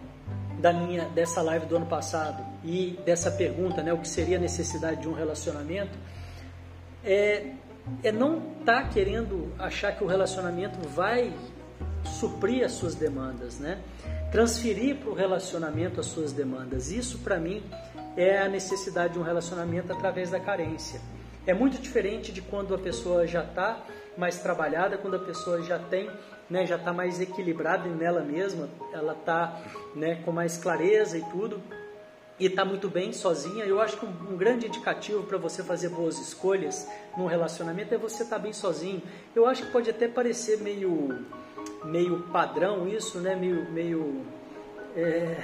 da 0.59 0.71
minha, 0.71 1.05
dessa 1.05 1.41
live 1.41 1.65
do 1.65 1.75
ano 1.75 1.87
passado 1.87 2.45
e 2.63 2.99
dessa 3.03 3.31
pergunta, 3.31 3.81
né, 3.81 3.91
o 3.91 3.97
que 3.97 4.07
seria 4.07 4.37
a 4.37 4.39
necessidade 4.39 5.01
de 5.01 5.09
um 5.09 5.13
relacionamento, 5.13 5.97
é, 7.03 7.47
é 8.03 8.11
não 8.11 8.37
estar 8.59 8.83
tá 8.83 8.89
querendo 8.89 9.51
achar 9.57 9.91
que 9.95 10.03
o 10.03 10.07
relacionamento 10.07 10.87
vai 10.89 11.33
suprir 12.05 12.63
as 12.63 12.73
suas 12.73 12.95
demandas, 12.95 13.59
né? 13.59 13.79
transferir 14.31 14.95
para 14.95 15.09
o 15.09 15.13
relacionamento 15.13 15.99
as 15.99 16.05
suas 16.05 16.31
demandas. 16.31 16.91
Isso, 16.91 17.19
para 17.19 17.37
mim, 17.37 17.61
é 18.15 18.39
a 18.39 18.47
necessidade 18.47 19.13
de 19.13 19.19
um 19.19 19.23
relacionamento 19.23 19.91
através 19.91 20.31
da 20.31 20.39
carência. 20.39 21.01
É 21.45 21.53
muito 21.53 21.79
diferente 21.81 22.31
de 22.31 22.41
quando 22.41 22.73
a 22.73 22.77
pessoa 22.77 23.27
já 23.27 23.43
está 23.43 23.83
mais 24.17 24.39
trabalhada, 24.39 24.97
quando 24.97 25.15
a 25.15 25.19
pessoa 25.19 25.61
já 25.61 25.79
tem, 25.79 26.09
né, 26.49 26.65
já 26.65 26.75
está 26.75 26.91
mais 26.91 27.21
equilibrada 27.21 27.87
nela 27.89 28.21
mesma, 28.21 28.69
ela 28.93 29.13
está 29.13 29.61
né, 29.95 30.21
com 30.25 30.31
mais 30.31 30.57
clareza 30.57 31.17
e 31.17 31.21
tudo, 31.23 31.61
e 32.39 32.47
está 32.47 32.65
muito 32.65 32.89
bem 32.89 33.13
sozinha. 33.13 33.63
Eu 33.65 33.79
acho 33.79 33.97
que 33.97 34.05
um, 34.05 34.33
um 34.33 34.37
grande 34.37 34.67
indicativo 34.67 35.23
para 35.23 35.37
você 35.37 35.63
fazer 35.63 35.89
boas 35.89 36.17
escolhas 36.19 36.87
num 37.15 37.27
relacionamento 37.27 37.93
é 37.93 37.97
você 37.97 38.23
estar 38.23 38.37
tá 38.37 38.41
bem 38.41 38.51
sozinho. 38.51 39.01
Eu 39.35 39.45
acho 39.45 39.63
que 39.63 39.71
pode 39.71 39.89
até 39.89 40.07
parecer 40.07 40.59
meio 40.59 41.25
meio 41.83 42.23
padrão 42.31 42.87
isso, 42.87 43.19
né? 43.19 43.35
Meio, 43.35 43.69
meio 43.71 44.25
é, 44.95 45.37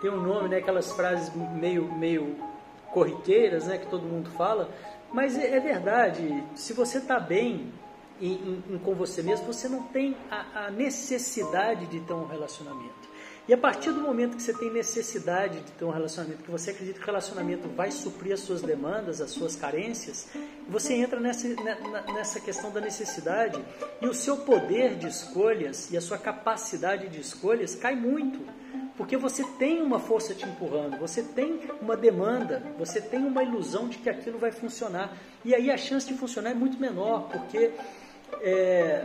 tem 0.00 0.10
um 0.10 0.20
nome, 0.20 0.48
né? 0.48 0.58
Aquelas 0.58 0.92
frases 0.92 1.32
meio, 1.34 1.92
meio 1.94 2.36
corriqueiras, 2.92 3.66
né? 3.66 3.78
Que 3.78 3.86
todo 3.86 4.02
mundo 4.02 4.30
fala. 4.30 4.68
Mas 5.12 5.38
é, 5.38 5.56
é 5.56 5.60
verdade. 5.60 6.44
Se 6.54 6.72
você 6.72 6.98
está 6.98 7.18
bem 7.18 7.72
em, 8.20 8.62
em, 8.70 8.78
com 8.78 8.94
você 8.94 9.22
mesmo, 9.22 9.46
você 9.46 9.68
não 9.68 9.82
tem 9.84 10.16
a, 10.30 10.66
a 10.66 10.70
necessidade 10.70 11.86
de 11.86 12.00
ter 12.00 12.12
um 12.12 12.26
relacionamento. 12.26 13.14
E 13.46 13.52
a 13.52 13.58
partir 13.58 13.92
do 13.92 14.00
momento 14.00 14.36
que 14.36 14.42
você 14.42 14.54
tem 14.54 14.72
necessidade 14.72 15.60
de 15.60 15.72
ter 15.72 15.84
um 15.84 15.90
relacionamento, 15.90 16.42
que 16.42 16.50
você 16.50 16.70
acredita 16.70 16.98
que 16.98 17.02
o 17.02 17.06
relacionamento 17.06 17.68
vai 17.68 17.90
suprir 17.90 18.32
as 18.32 18.40
suas 18.40 18.62
demandas, 18.62 19.20
as 19.20 19.32
suas 19.32 19.54
carências, 19.54 20.28
você 20.66 20.94
entra 20.94 21.20
nessa, 21.20 21.46
né, 21.48 21.76
nessa 22.14 22.40
questão 22.40 22.70
da 22.70 22.80
necessidade 22.80 23.62
e 24.00 24.06
o 24.06 24.14
seu 24.14 24.38
poder 24.38 24.96
de 24.96 25.08
escolhas 25.08 25.90
e 25.90 25.96
a 25.96 26.00
sua 26.00 26.16
capacidade 26.16 27.08
de 27.08 27.20
escolhas 27.20 27.74
cai 27.74 27.94
muito. 27.94 28.40
Porque 28.96 29.16
você 29.16 29.44
tem 29.58 29.82
uma 29.82 29.98
força 29.98 30.34
te 30.34 30.46
empurrando, 30.46 30.96
você 30.98 31.22
tem 31.22 31.60
uma 31.82 31.96
demanda, 31.96 32.62
você 32.78 32.98
tem 32.98 33.20
uma 33.20 33.42
ilusão 33.42 33.88
de 33.88 33.98
que 33.98 34.08
aquilo 34.08 34.38
vai 34.38 34.52
funcionar. 34.52 35.14
E 35.44 35.54
aí 35.54 35.70
a 35.70 35.76
chance 35.76 36.06
de 36.06 36.14
funcionar 36.14 36.52
é 36.52 36.54
muito 36.54 36.78
menor, 36.78 37.28
porque 37.28 37.72
é, 38.40 39.04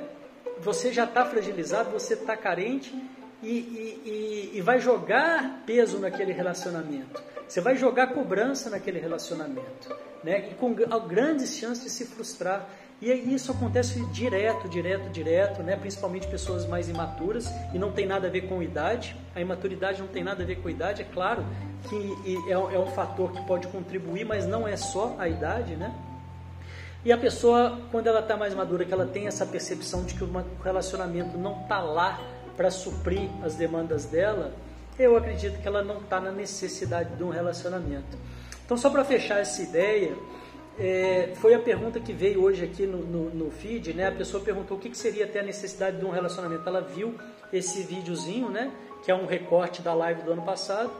você 0.60 0.91
já 0.91 1.05
está 1.05 1.25
fragilizado, 1.25 1.89
você 1.91 2.13
está 2.13 2.36
carente 2.36 2.93
e, 3.41 3.49
e, 3.49 4.51
e, 4.55 4.62
vai 4.62 4.79
jogar 4.79 5.63
peso 5.65 5.97
naquele 5.99 6.34
relacionamento. 6.34 7.23
Você 7.47 7.62
vai 7.62 7.77
jogar 7.77 8.08
cobrança 8.08 8.69
naquele 8.69 8.99
relacionamento, 8.99 9.95
né? 10.23 10.49
E 10.51 10.53
com 10.55 10.73
grandes 11.08 11.55
chances 11.58 11.84
de 11.84 11.89
se 11.89 12.05
frustrar. 12.05 12.69
E 13.01 13.10
isso 13.34 13.49
acontece 13.49 14.05
direto, 14.08 14.67
direto, 14.67 15.10
direto, 15.10 15.63
né? 15.63 15.77
Principalmente 15.77 16.27
pessoas 16.27 16.65
mais 16.65 16.89
imaturas 16.89 17.49
e 17.73 17.79
não 17.79 17.93
tem 17.93 18.05
nada 18.05 18.27
a 18.27 18.29
ver 18.29 18.41
com 18.41 18.62
idade. 18.62 19.15
A 19.34 19.39
imaturidade 19.39 20.01
não 20.01 20.10
tem 20.10 20.23
nada 20.23 20.43
a 20.43 20.45
ver 20.45 20.62
com 20.62 20.69
idade, 20.69 21.01
é 21.01 21.05
claro 21.05 21.45
que 21.88 22.49
é, 22.49 22.51
é 22.51 22.79
um 22.79 22.88
fator 22.88 23.32
que 23.32 23.41
pode 23.47 23.69
contribuir, 23.69 24.25
mas 24.25 24.45
não 24.45 24.67
é 24.67 24.75
só 24.75 25.15
a 25.17 25.29
idade, 25.29 25.77
né? 25.77 25.95
E 27.03 27.12
a 27.13 27.17
pessoa, 27.17 27.79
quando 27.91 28.07
ela 28.07 28.19
está 28.19 28.35
mais 28.35 28.53
madura, 28.53 28.83
que 28.83 28.93
ela 28.93 29.05
tem 29.05 29.27
essa 29.27 29.45
percepção 29.45 30.03
de 30.03 30.15
que 30.15 30.23
o 30.23 30.31
relacionamento 30.62 31.38
não 31.38 31.62
está 31.62 31.79
lá 31.79 32.19
para 32.57 32.69
suprir 32.69 33.29
as 33.41 33.55
demandas 33.55 34.05
dela, 34.05 34.53
eu 34.97 35.15
acredito 35.15 35.62
que 35.62 35.67
ela 35.67 35.81
não 35.81 35.99
está 35.99 36.19
na 36.19 36.31
necessidade 36.31 37.15
de 37.15 37.23
um 37.23 37.29
relacionamento. 37.29 38.17
Então, 38.65 38.75
só 38.77 38.89
para 38.89 39.05
fechar 39.05 39.39
essa 39.39 39.62
ideia, 39.62 40.13
é, 40.77 41.31
foi 41.35 41.53
a 41.53 41.59
pergunta 41.59 42.01
que 42.01 42.12
veio 42.12 42.43
hoje 42.43 42.65
aqui 42.65 42.85
no, 42.85 42.97
no, 42.97 43.29
no 43.29 43.51
feed, 43.51 43.93
né? 43.93 44.07
A 44.07 44.12
pessoa 44.12 44.43
perguntou 44.43 44.77
o 44.77 44.79
que, 44.79 44.89
que, 44.89 44.97
seria 44.97 45.25
ter 45.25 45.39
a 45.39 45.43
necessidade 45.43 45.97
de 45.97 46.05
um 46.05 46.09
relacionamento. 46.09 46.67
Ela 46.67 46.81
viu 46.81 47.15
esse 47.51 47.81
videozinho, 47.83 48.49
né? 48.49 48.71
Que 49.03 49.12
é 49.12 49.15
um 49.15 49.25
recorte 49.25 49.81
da 49.81 49.93
live 49.93 50.21
do 50.23 50.33
ano 50.33 50.41
passado. 50.41 50.91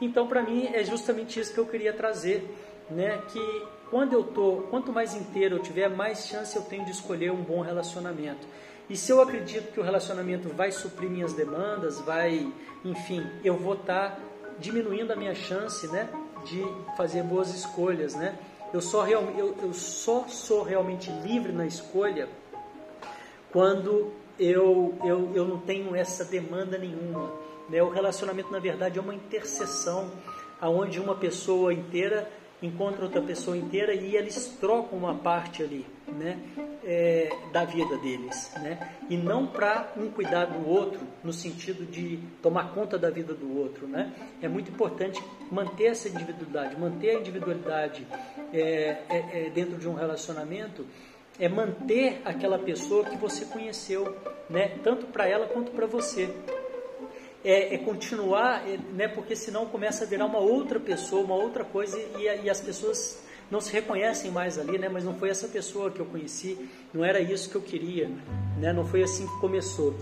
Então, 0.00 0.26
para 0.26 0.42
mim, 0.42 0.68
é 0.74 0.82
justamente 0.82 1.38
isso 1.38 1.54
que 1.54 1.58
eu 1.58 1.66
queria 1.66 1.92
trazer, 1.92 2.44
né? 2.90 3.22
Que 3.28 3.62
quando 3.90 4.12
eu 4.12 4.24
tô, 4.24 4.64
quanto 4.70 4.92
mais 4.92 5.14
inteiro 5.14 5.56
eu 5.56 5.62
tiver, 5.62 5.88
mais 5.88 6.26
chance 6.26 6.56
eu 6.56 6.62
tenho 6.62 6.84
de 6.84 6.90
escolher 6.90 7.30
um 7.30 7.42
bom 7.42 7.60
relacionamento. 7.60 8.46
E 8.88 8.96
se 8.96 9.10
eu 9.10 9.20
acredito 9.20 9.72
que 9.72 9.80
o 9.80 9.82
relacionamento 9.82 10.48
vai 10.50 10.70
suprir 10.70 11.08
minhas 11.08 11.32
demandas, 11.32 12.00
vai, 12.00 12.52
enfim, 12.84 13.26
eu 13.42 13.56
vou 13.56 13.74
estar 13.74 14.10
tá 14.10 14.18
diminuindo 14.58 15.12
a 15.12 15.16
minha 15.16 15.34
chance, 15.34 15.86
né, 15.88 16.08
de 16.44 16.62
fazer 16.96 17.22
boas 17.22 17.54
escolhas, 17.54 18.14
né? 18.14 18.38
Eu 18.72 18.80
só, 18.80 19.02
real, 19.02 19.22
eu, 19.38 19.54
eu 19.62 19.72
só 19.72 20.26
sou 20.26 20.62
realmente 20.62 21.10
livre 21.22 21.52
na 21.52 21.64
escolha 21.64 22.28
quando 23.52 24.12
eu, 24.38 24.98
eu, 25.04 25.30
eu 25.32 25.44
não 25.44 25.58
tenho 25.58 25.94
essa 25.94 26.24
demanda 26.24 26.76
nenhuma. 26.76 27.32
Né? 27.68 27.82
O 27.82 27.88
relacionamento, 27.88 28.50
na 28.50 28.58
verdade, 28.58 28.98
é 28.98 29.02
uma 29.02 29.14
interseção 29.14 30.10
aonde 30.60 30.98
uma 30.98 31.14
pessoa 31.14 31.72
inteira 31.72 32.28
encontra 32.62 33.04
outra 33.04 33.20
pessoa 33.20 33.56
inteira 33.56 33.94
e 33.94 34.16
eles 34.16 34.56
trocam 34.60 34.98
uma 34.98 35.14
parte 35.14 35.62
ali, 35.62 35.84
né, 36.08 36.38
é, 36.84 37.30
da 37.52 37.64
vida 37.64 37.96
deles, 37.98 38.52
né, 38.62 38.96
e 39.08 39.16
não 39.16 39.46
para 39.46 39.92
um 39.96 40.10
cuidar 40.10 40.46
do 40.46 40.68
outro 40.68 41.00
no 41.22 41.32
sentido 41.32 41.84
de 41.84 42.18
tomar 42.42 42.72
conta 42.74 42.98
da 42.98 43.10
vida 43.10 43.34
do 43.34 43.58
outro, 43.58 43.86
né. 43.86 44.12
É 44.40 44.48
muito 44.48 44.70
importante 44.70 45.22
manter 45.50 45.86
essa 45.86 46.08
individualidade, 46.08 46.78
manter 46.78 47.10
a 47.10 47.20
individualidade 47.20 48.06
é, 48.52 48.98
é, 49.08 49.46
é 49.46 49.50
dentro 49.50 49.76
de 49.76 49.88
um 49.88 49.94
relacionamento, 49.94 50.86
é 51.38 51.48
manter 51.48 52.22
aquela 52.24 52.58
pessoa 52.58 53.04
que 53.04 53.16
você 53.16 53.44
conheceu, 53.46 54.16
né? 54.48 54.78
Tanto 54.82 55.06
para 55.06 55.26
ela 55.26 55.46
quanto 55.46 55.72
para 55.72 55.86
você. 55.86 56.32
É, 57.44 57.74
é, 57.74 57.78
continuar, 57.78 58.66
é, 58.66 58.78
né? 58.94 59.06
Porque 59.06 59.36
senão 59.36 59.66
começa 59.66 60.04
a 60.04 60.06
virar 60.06 60.24
uma 60.24 60.38
outra 60.38 60.80
pessoa, 60.80 61.22
uma 61.22 61.34
outra 61.34 61.62
coisa 61.64 61.98
e, 62.18 62.44
e 62.44 62.50
as 62.50 62.60
pessoas 62.60 63.22
não 63.50 63.60
se 63.60 63.72
reconhecem 63.72 64.30
mais 64.30 64.58
ali, 64.58 64.78
né? 64.78 64.88
Mas 64.88 65.04
não 65.04 65.14
foi 65.14 65.28
essa 65.28 65.46
pessoa 65.46 65.90
que 65.90 66.00
eu 66.00 66.06
conheci, 66.06 66.68
não 66.92 67.04
era 67.04 67.20
isso 67.20 67.50
que 67.50 67.56
eu 67.56 67.60
queria, 67.60 68.10
né? 68.58 68.72
Não 68.72 68.86
foi 68.86 69.02
assim 69.02 69.26
que 69.26 69.40
começou. 69.40 69.94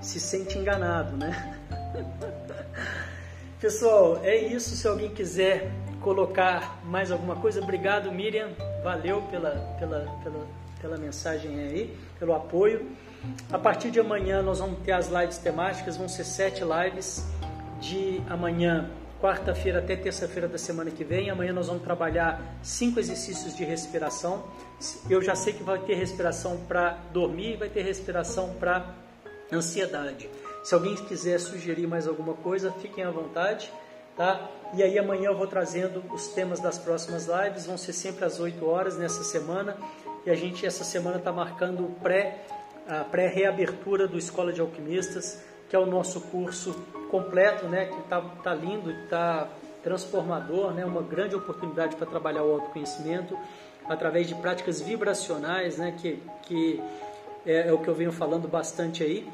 Se 0.00 0.20
sente 0.20 0.58
enganado, 0.58 1.16
né? 1.16 1.58
Pessoal, 3.60 4.20
é 4.24 4.36
isso. 4.36 4.74
Se 4.74 4.88
alguém 4.88 5.10
quiser 5.10 5.70
colocar 6.00 6.80
mais 6.84 7.12
alguma 7.12 7.36
coisa, 7.36 7.62
obrigado, 7.62 8.10
Miriam. 8.10 8.50
Valeu 8.82 9.22
pela, 9.30 9.50
pela, 9.78 10.00
pela, 10.22 10.46
pela 10.80 10.96
mensagem 10.96 11.60
aí, 11.60 11.96
pelo 12.18 12.34
apoio. 12.34 12.90
A 13.52 13.58
partir 13.58 13.90
de 13.90 14.00
amanhã 14.00 14.42
nós 14.42 14.58
vamos 14.58 14.80
ter 14.80 14.92
as 14.92 15.08
lives 15.08 15.38
temáticas, 15.38 15.96
vão 15.96 16.08
ser 16.08 16.24
sete 16.24 16.62
lives 16.64 17.24
de 17.80 18.20
amanhã 18.28 18.90
quarta-feira 19.20 19.78
até 19.78 19.94
terça-feira 19.94 20.48
da 20.48 20.58
semana 20.58 20.90
que 20.90 21.04
vem. 21.04 21.30
Amanhã 21.30 21.52
nós 21.52 21.68
vamos 21.68 21.84
trabalhar 21.84 22.42
cinco 22.60 22.98
exercícios 22.98 23.56
de 23.56 23.64
respiração. 23.64 24.42
Eu 25.08 25.22
já 25.22 25.36
sei 25.36 25.52
que 25.52 25.62
vai 25.62 25.78
ter 25.78 25.94
respiração 25.94 26.58
para 26.66 26.98
dormir, 27.12 27.56
vai 27.56 27.68
ter 27.68 27.82
respiração 27.82 28.54
para 28.58 28.84
ansiedade. 29.52 30.28
Se 30.64 30.74
alguém 30.74 30.96
quiser 30.96 31.38
sugerir 31.38 31.86
mais 31.86 32.08
alguma 32.08 32.34
coisa, 32.34 32.72
fiquem 32.72 33.04
à 33.04 33.10
vontade, 33.10 33.72
tá? 34.16 34.48
E 34.74 34.82
aí 34.82 34.98
amanhã 34.98 35.26
eu 35.26 35.36
vou 35.36 35.46
trazendo 35.46 36.02
os 36.12 36.28
temas 36.28 36.58
das 36.58 36.78
próximas 36.78 37.26
lives, 37.28 37.66
vão 37.66 37.78
ser 37.78 37.92
sempre 37.92 38.24
às 38.24 38.40
8 38.40 38.64
horas 38.66 38.96
nessa 38.96 39.22
semana. 39.22 39.76
E 40.26 40.30
a 40.30 40.34
gente 40.34 40.66
essa 40.66 40.82
semana 40.82 41.18
está 41.18 41.30
marcando 41.30 41.94
pré 42.00 42.44
a 42.88 43.04
pré-reabertura 43.04 44.06
do 44.06 44.18
Escola 44.18 44.52
de 44.52 44.60
Alquimistas 44.60 45.42
que 45.72 45.76
é 45.76 45.78
o 45.78 45.86
nosso 45.86 46.20
curso 46.20 46.76
completo, 47.10 47.64
né, 47.64 47.86
que 47.86 47.98
está 47.98 48.20
tá 48.20 48.54
lindo, 48.54 48.90
está 48.90 49.48
transformador, 49.82 50.74
né, 50.74 50.84
uma 50.84 51.00
grande 51.00 51.34
oportunidade 51.34 51.96
para 51.96 52.06
trabalhar 52.06 52.42
o 52.42 52.52
autoconhecimento 52.52 53.34
através 53.88 54.28
de 54.28 54.34
práticas 54.34 54.82
vibracionais, 54.82 55.78
né, 55.78 55.96
que, 55.98 56.22
que 56.42 56.78
é, 57.46 57.68
é 57.68 57.72
o 57.72 57.78
que 57.78 57.88
eu 57.88 57.94
venho 57.94 58.12
falando 58.12 58.46
bastante 58.46 59.02
aí. 59.02 59.26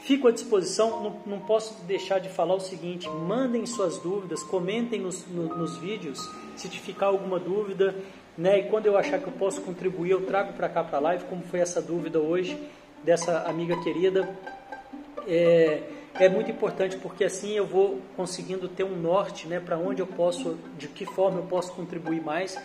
Fico 0.00 0.28
à 0.28 0.30
disposição, 0.30 1.02
não, 1.02 1.20
não, 1.26 1.40
posso 1.40 1.84
deixar 1.84 2.20
de 2.20 2.30
falar 2.30 2.54
o 2.54 2.60
seguinte: 2.60 3.06
mandem 3.10 3.66
suas 3.66 3.98
dúvidas, 3.98 4.42
comentem 4.42 4.98
nos, 4.98 5.26
no, 5.26 5.54
nos 5.54 5.76
vídeos, 5.76 6.26
se 6.56 6.70
te 6.70 6.80
ficar 6.80 7.06
alguma 7.08 7.38
dúvida, 7.38 7.94
né? 8.36 8.60
E 8.60 8.62
quando 8.70 8.86
eu 8.86 8.96
achar 8.96 9.20
que 9.20 9.26
eu 9.26 9.32
posso 9.34 9.60
contribuir, 9.60 10.12
eu 10.12 10.24
trago 10.24 10.54
para 10.54 10.70
cá 10.70 10.82
para 10.82 10.96
a 10.96 11.00
live, 11.02 11.24
como 11.24 11.42
foi 11.42 11.60
essa 11.60 11.82
dúvida 11.82 12.18
hoje 12.18 12.58
dessa 13.04 13.40
amiga 13.42 13.80
querida 13.82 14.28
é, 15.26 15.82
é 16.14 16.28
muito 16.28 16.50
importante 16.50 16.96
porque 16.96 17.24
assim 17.24 17.52
eu 17.52 17.66
vou 17.66 18.00
conseguindo 18.16 18.68
ter 18.68 18.84
um 18.84 18.96
norte, 18.96 19.46
né, 19.46 19.60
para 19.60 19.78
onde 19.78 20.00
eu 20.00 20.06
posso, 20.06 20.58
de 20.76 20.88
que 20.88 21.04
forma 21.04 21.38
eu 21.38 21.44
posso 21.44 21.72
contribuir 21.72 22.22
mais 22.22 22.58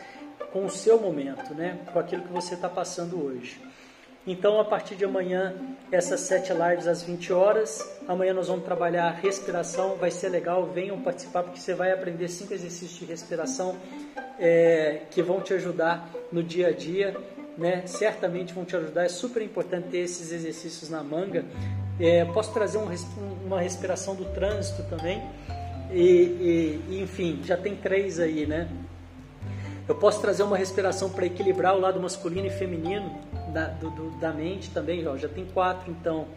com 0.51 0.65
o 0.65 0.69
seu 0.69 0.99
momento, 0.99 1.53
né, 1.53 1.79
com 1.91 1.99
aquilo 1.99 2.23
que 2.23 2.31
você 2.31 2.55
está 2.55 2.69
passando 2.69 3.23
hoje. 3.23 3.59
Então, 4.29 4.59
a 4.59 4.65
partir 4.65 4.95
de 4.95 5.05
amanhã, 5.05 5.55
essas 5.89 6.19
sete 6.19 6.51
lives 6.51 6.85
às 6.85 7.01
20 7.01 7.31
horas. 7.31 7.97
Amanhã 8.05 8.33
nós 8.33 8.49
vamos 8.49 8.65
trabalhar 8.65 9.09
respiração, 9.11 9.95
vai 9.95 10.11
ser 10.11 10.27
legal. 10.27 10.65
Venham 10.65 10.99
participar 10.99 11.43
porque 11.43 11.61
você 11.61 11.73
vai 11.73 11.93
aprender 11.93 12.27
cinco 12.27 12.53
exercícios 12.53 12.99
de 12.99 13.05
respiração 13.05 13.77
é, 14.37 15.03
que 15.11 15.21
vão 15.21 15.39
te 15.39 15.53
ajudar 15.53 16.09
no 16.29 16.43
dia 16.43 16.67
a 16.67 16.71
dia. 16.71 17.15
Né? 17.57 17.83
Certamente 17.87 18.53
vão 18.53 18.63
te 18.63 18.75
ajudar. 18.75 19.05
É 19.05 19.09
super 19.09 19.41
importante 19.41 19.87
ter 19.89 19.99
esses 19.99 20.31
exercícios 20.31 20.89
na 20.89 21.03
manga 21.03 21.45
é, 21.99 22.25
posso 22.25 22.53
trazer 22.53 22.77
um, 22.77 22.87
uma 23.45 23.59
respiração 23.59 24.15
do 24.15 24.25
trânsito 24.25 24.83
também. 24.83 25.23
E, 25.91 26.81
e, 26.89 27.01
enfim, 27.01 27.41
já 27.43 27.57
tem 27.57 27.75
três 27.75 28.19
aí, 28.19 28.45
né? 28.45 28.67
Eu 29.87 29.95
posso 29.95 30.21
trazer 30.21 30.43
uma 30.43 30.57
respiração 30.57 31.09
para 31.09 31.25
equilibrar 31.25 31.75
o 31.75 31.79
lado 31.79 31.99
masculino 31.99 32.45
e 32.45 32.49
feminino 32.49 33.19
da, 33.53 33.67
do, 33.67 33.89
do, 33.89 34.19
da 34.19 34.33
mente 34.33 34.69
também, 34.71 35.07
ó, 35.07 35.15
já 35.15 35.29
tem 35.29 35.45
quatro 35.45 35.89
então. 35.89 36.27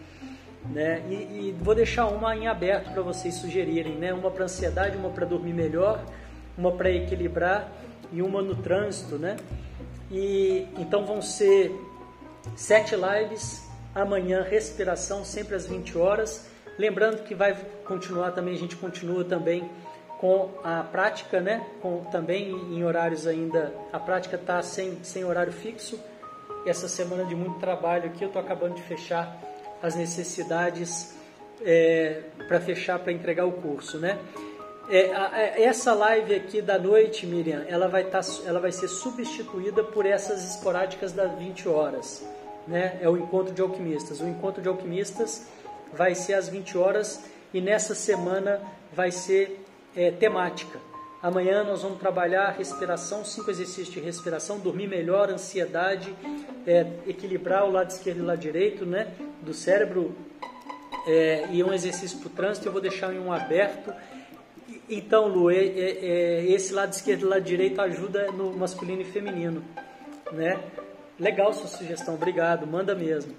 Né? 0.70 1.02
E, 1.10 1.14
e 1.14 1.56
vou 1.60 1.74
deixar 1.74 2.06
uma 2.06 2.36
em 2.36 2.46
aberto 2.46 2.92
para 2.92 3.02
vocês 3.02 3.34
sugerirem, 3.34 3.94
né? 3.94 4.12
Uma 4.12 4.30
para 4.30 4.44
ansiedade, 4.44 4.96
uma 4.96 5.10
para 5.10 5.26
dormir 5.26 5.52
melhor, 5.52 6.04
uma 6.56 6.70
para 6.70 6.90
equilibrar 6.90 7.72
e 8.12 8.22
uma 8.22 8.40
no 8.40 8.54
trânsito, 8.54 9.18
né? 9.18 9.36
E 10.10 10.66
então 10.76 11.06
vão 11.06 11.22
ser 11.22 11.72
sete 12.56 12.94
lives 12.96 13.70
Amanhã, 13.94 14.42
respiração, 14.42 15.24
sempre 15.24 15.56
às 15.56 15.66
20 15.66 15.98
horas. 15.98 16.46
Lembrando 16.78 17.24
que 17.24 17.34
vai 17.34 17.56
continuar 17.84 18.30
também, 18.30 18.54
a 18.54 18.58
gente 18.58 18.76
continua 18.76 19.24
também 19.24 19.68
com 20.20 20.50
a 20.62 20.84
prática, 20.84 21.40
né? 21.40 21.66
Com, 21.82 22.04
também 22.04 22.50
em 22.50 22.84
horários 22.84 23.26
ainda, 23.26 23.74
a 23.92 23.98
prática 23.98 24.36
está 24.36 24.62
sem, 24.62 25.02
sem 25.02 25.24
horário 25.24 25.52
fixo. 25.52 25.98
Essa 26.64 26.86
semana 26.86 27.24
de 27.24 27.34
muito 27.34 27.58
trabalho 27.58 28.06
aqui, 28.06 28.22
eu 28.22 28.28
estou 28.28 28.40
acabando 28.40 28.74
de 28.74 28.82
fechar 28.82 29.36
as 29.82 29.96
necessidades 29.96 31.16
é, 31.62 32.22
para 32.46 32.60
fechar, 32.60 32.98
para 33.00 33.12
entregar 33.12 33.46
o 33.46 33.52
curso, 33.52 33.98
né? 33.98 34.18
É, 34.90 35.12
a, 35.14 35.28
a, 35.28 35.40
essa 35.60 35.94
live 35.94 36.34
aqui 36.34 36.60
da 36.60 36.78
noite, 36.78 37.26
Miriam, 37.26 37.64
ela 37.68 37.88
vai, 37.88 38.04
tá, 38.04 38.20
ela 38.44 38.58
vai 38.58 38.72
ser 38.72 38.88
substituída 38.88 39.84
por 39.84 40.04
essas 40.04 40.44
esporádicas 40.44 41.12
das 41.12 41.32
20 41.38 41.68
horas 41.68 42.24
né, 42.66 42.98
é 43.00 43.08
o 43.08 43.16
encontro 43.16 43.52
de 43.52 43.60
alquimistas. 43.60 44.20
O 44.20 44.28
encontro 44.28 44.62
de 44.62 44.68
alquimistas 44.68 45.46
vai 45.92 46.14
ser 46.14 46.34
às 46.34 46.48
20 46.48 46.78
horas 46.78 47.24
e 47.52 47.60
nessa 47.60 47.94
semana 47.94 48.60
vai 48.92 49.10
ser 49.10 49.64
é, 49.96 50.10
temática. 50.10 50.78
Amanhã 51.22 51.64
nós 51.64 51.82
vamos 51.82 51.98
trabalhar 51.98 52.50
respiração, 52.56 53.24
cinco 53.24 53.50
exercícios 53.50 53.90
de 53.90 54.00
respiração, 54.00 54.58
dormir 54.58 54.86
melhor, 54.86 55.28
ansiedade, 55.28 56.14
é, 56.66 56.86
equilibrar 57.06 57.66
o 57.66 57.72
lado 57.72 57.90
esquerdo 57.90 58.18
e 58.18 58.22
o 58.22 58.26
lado 58.26 58.38
direito 58.38 58.86
né, 58.86 59.12
do 59.42 59.52
cérebro 59.52 60.14
é, 61.06 61.48
e 61.50 61.62
um 61.62 61.72
exercício 61.72 62.18
para 62.18 62.28
o 62.28 62.30
trânsito. 62.30 62.68
Eu 62.68 62.72
vou 62.72 62.80
deixar 62.80 63.12
em 63.12 63.18
um 63.18 63.32
aberto. 63.32 63.92
Então, 64.92 65.28
Lu, 65.28 65.52
é, 65.52 65.56
é, 65.56 65.98
é, 66.02 66.44
esse 66.50 66.72
lado 66.72 66.92
esquerdo 66.92 67.22
e 67.22 67.28
lado 67.28 67.42
direito 67.42 67.80
ajuda 67.80 68.32
no 68.32 68.52
masculino 68.52 69.02
e 69.02 69.04
feminino, 69.04 69.62
né? 70.32 70.60
Legal 71.16 71.52
sua 71.52 71.68
sugestão, 71.68 72.14
obrigado, 72.14 72.66
manda 72.66 72.92
mesmo. 72.92 73.32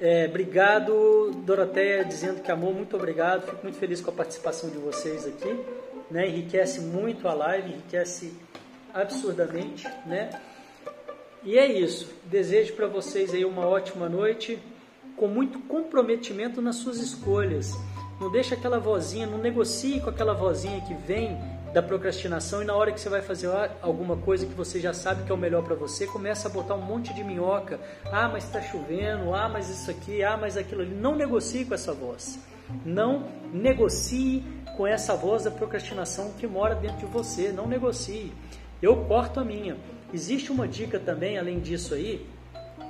É, 0.00 0.26
obrigado, 0.26 1.30
Doroteia, 1.44 2.04
dizendo 2.04 2.40
que 2.40 2.50
amou, 2.50 2.72
muito 2.72 2.96
obrigado. 2.96 3.44
Fico 3.44 3.62
muito 3.62 3.76
feliz 3.76 4.00
com 4.00 4.10
a 4.10 4.14
participação 4.14 4.70
de 4.70 4.78
vocês 4.78 5.26
aqui. 5.26 5.60
Né? 6.10 6.26
Enriquece 6.28 6.80
muito 6.80 7.28
a 7.28 7.34
live, 7.34 7.70
enriquece 7.70 8.32
absurdamente. 8.94 9.86
Né? 10.06 10.30
E 11.44 11.58
é 11.58 11.70
isso. 11.70 12.08
Desejo 12.24 12.72
para 12.74 12.86
vocês 12.86 13.34
aí 13.34 13.44
uma 13.44 13.66
ótima 13.66 14.08
noite, 14.08 14.58
com 15.16 15.28
muito 15.28 15.58
comprometimento 15.60 16.62
nas 16.62 16.76
suas 16.76 16.98
escolhas. 16.98 17.76
Não 18.22 18.30
deixa 18.30 18.54
aquela 18.54 18.78
vozinha, 18.78 19.26
não 19.26 19.36
negocie 19.36 20.00
com 20.00 20.08
aquela 20.08 20.32
vozinha 20.32 20.80
que 20.82 20.94
vem 20.94 21.36
da 21.74 21.82
procrastinação 21.82 22.62
e 22.62 22.64
na 22.64 22.72
hora 22.72 22.92
que 22.92 23.00
você 23.00 23.08
vai 23.08 23.20
fazer 23.20 23.48
alguma 23.82 24.16
coisa 24.16 24.46
que 24.46 24.54
você 24.54 24.78
já 24.78 24.94
sabe 24.94 25.24
que 25.24 25.32
é 25.32 25.34
o 25.34 25.36
melhor 25.38 25.64
para 25.64 25.74
você, 25.74 26.06
começa 26.06 26.46
a 26.46 26.50
botar 26.50 26.76
um 26.76 26.82
monte 26.82 27.12
de 27.12 27.24
minhoca. 27.24 27.80
Ah, 28.12 28.28
mas 28.28 28.44
está 28.44 28.62
chovendo. 28.62 29.34
Ah, 29.34 29.48
mas 29.48 29.68
isso 29.68 29.90
aqui. 29.90 30.22
Ah, 30.22 30.36
mas 30.40 30.56
aquilo 30.56 30.82
ali. 30.82 30.94
Não 30.94 31.16
negocie 31.16 31.64
com 31.64 31.74
essa 31.74 31.92
voz. 31.92 32.38
Não 32.86 33.26
negocie 33.52 34.44
com 34.76 34.86
essa 34.86 35.16
voz 35.16 35.42
da 35.42 35.50
procrastinação 35.50 36.32
que 36.38 36.46
mora 36.46 36.76
dentro 36.76 36.98
de 36.98 37.06
você. 37.06 37.50
Não 37.50 37.66
negocie. 37.66 38.32
Eu 38.80 39.04
corto 39.06 39.40
a 39.40 39.44
minha. 39.44 39.76
Existe 40.14 40.52
uma 40.52 40.68
dica 40.68 41.00
também, 41.00 41.38
além 41.38 41.58
disso 41.58 41.92
aí, 41.92 42.24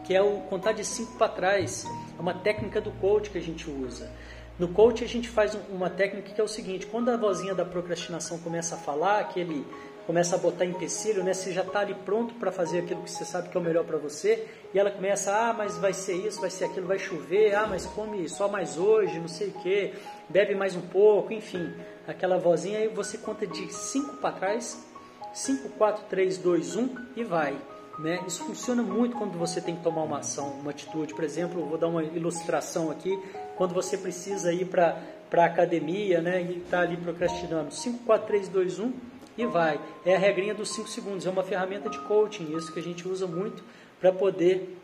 que 0.04 0.14
é 0.14 0.20
o 0.20 0.40
contar 0.50 0.72
de 0.72 0.84
cinco 0.84 1.16
para 1.16 1.28
trás. 1.28 1.86
É 2.18 2.20
uma 2.20 2.34
técnica 2.34 2.82
do 2.82 2.90
coach 2.90 3.30
que 3.30 3.38
a 3.38 3.42
gente 3.42 3.70
usa. 3.70 4.10
No 4.58 4.68
coach 4.68 5.02
a 5.02 5.08
gente 5.08 5.28
faz 5.28 5.56
uma 5.70 5.88
técnica 5.88 6.30
que 6.30 6.40
é 6.40 6.44
o 6.44 6.48
seguinte, 6.48 6.86
quando 6.86 7.10
a 7.10 7.16
vozinha 7.16 7.54
da 7.54 7.64
procrastinação 7.64 8.38
começa 8.38 8.74
a 8.74 8.78
falar, 8.78 9.24
que 9.24 9.40
ele 9.40 9.66
começa 10.06 10.36
a 10.36 10.38
botar 10.38 10.64
empecilho, 10.64 11.24
né? 11.24 11.32
Você 11.32 11.52
já 11.52 11.62
está 11.62 11.80
ali 11.80 11.94
pronto 11.94 12.34
para 12.34 12.52
fazer 12.52 12.80
aquilo 12.80 13.02
que 13.02 13.10
você 13.10 13.24
sabe 13.24 13.48
que 13.48 13.56
é 13.56 13.60
o 13.60 13.62
melhor 13.62 13.84
para 13.84 13.96
você, 13.96 14.46
e 14.74 14.78
ela 14.78 14.90
começa, 14.90 15.32
ah, 15.34 15.52
mas 15.52 15.78
vai 15.78 15.92
ser 15.92 16.14
isso, 16.14 16.40
vai 16.40 16.50
ser 16.50 16.66
aquilo, 16.66 16.86
vai 16.86 16.98
chover, 16.98 17.54
ah, 17.54 17.66
mas 17.66 17.86
come 17.86 18.28
só 18.28 18.48
mais 18.48 18.76
hoje, 18.76 19.18
não 19.18 19.28
sei 19.28 19.48
o 19.48 19.52
que, 19.52 19.94
bebe 20.28 20.54
mais 20.54 20.76
um 20.76 20.82
pouco, 20.82 21.32
enfim, 21.32 21.72
aquela 22.06 22.38
vozinha, 22.38 22.78
aí 22.78 22.88
você 22.88 23.16
conta 23.16 23.46
de 23.46 23.72
5 23.72 24.16
para 24.16 24.32
trás, 24.32 24.84
5, 25.32 25.70
4, 25.70 26.04
3, 26.10 26.38
2, 26.38 26.76
1 26.76 26.96
e 27.16 27.24
vai. 27.24 27.56
Né? 27.98 28.20
Isso 28.26 28.44
funciona 28.44 28.82
muito 28.82 29.16
quando 29.16 29.38
você 29.38 29.60
tem 29.60 29.76
que 29.76 29.82
tomar 29.82 30.02
uma 30.02 30.18
ação, 30.18 30.50
uma 30.60 30.70
atitude. 30.70 31.14
Por 31.14 31.24
exemplo, 31.24 31.64
vou 31.66 31.78
dar 31.78 31.88
uma 31.88 32.02
ilustração 32.02 32.90
aqui 32.90 33.18
quando 33.56 33.74
você 33.74 33.96
precisa 33.96 34.52
ir 34.52 34.66
para 34.66 34.98
a 35.32 35.44
academia 35.44 36.20
né, 36.20 36.42
e 36.42 36.58
está 36.58 36.80
ali 36.80 36.96
procrastinando. 36.96 37.72
5, 37.72 38.04
4, 38.04 38.26
3, 38.26 38.48
2, 38.48 38.78
1 38.78 38.92
e 39.38 39.46
vai. 39.46 39.80
É 40.04 40.16
a 40.16 40.18
regrinha 40.18 40.54
dos 40.54 40.74
5 40.74 40.88
segundos, 40.88 41.26
é 41.26 41.30
uma 41.30 41.42
ferramenta 41.42 41.88
de 41.88 41.98
coaching, 42.00 42.56
isso 42.56 42.72
que 42.72 42.78
a 42.78 42.82
gente 42.82 43.06
usa 43.06 43.26
muito 43.26 43.62
para 44.00 44.12
poder 44.12 44.76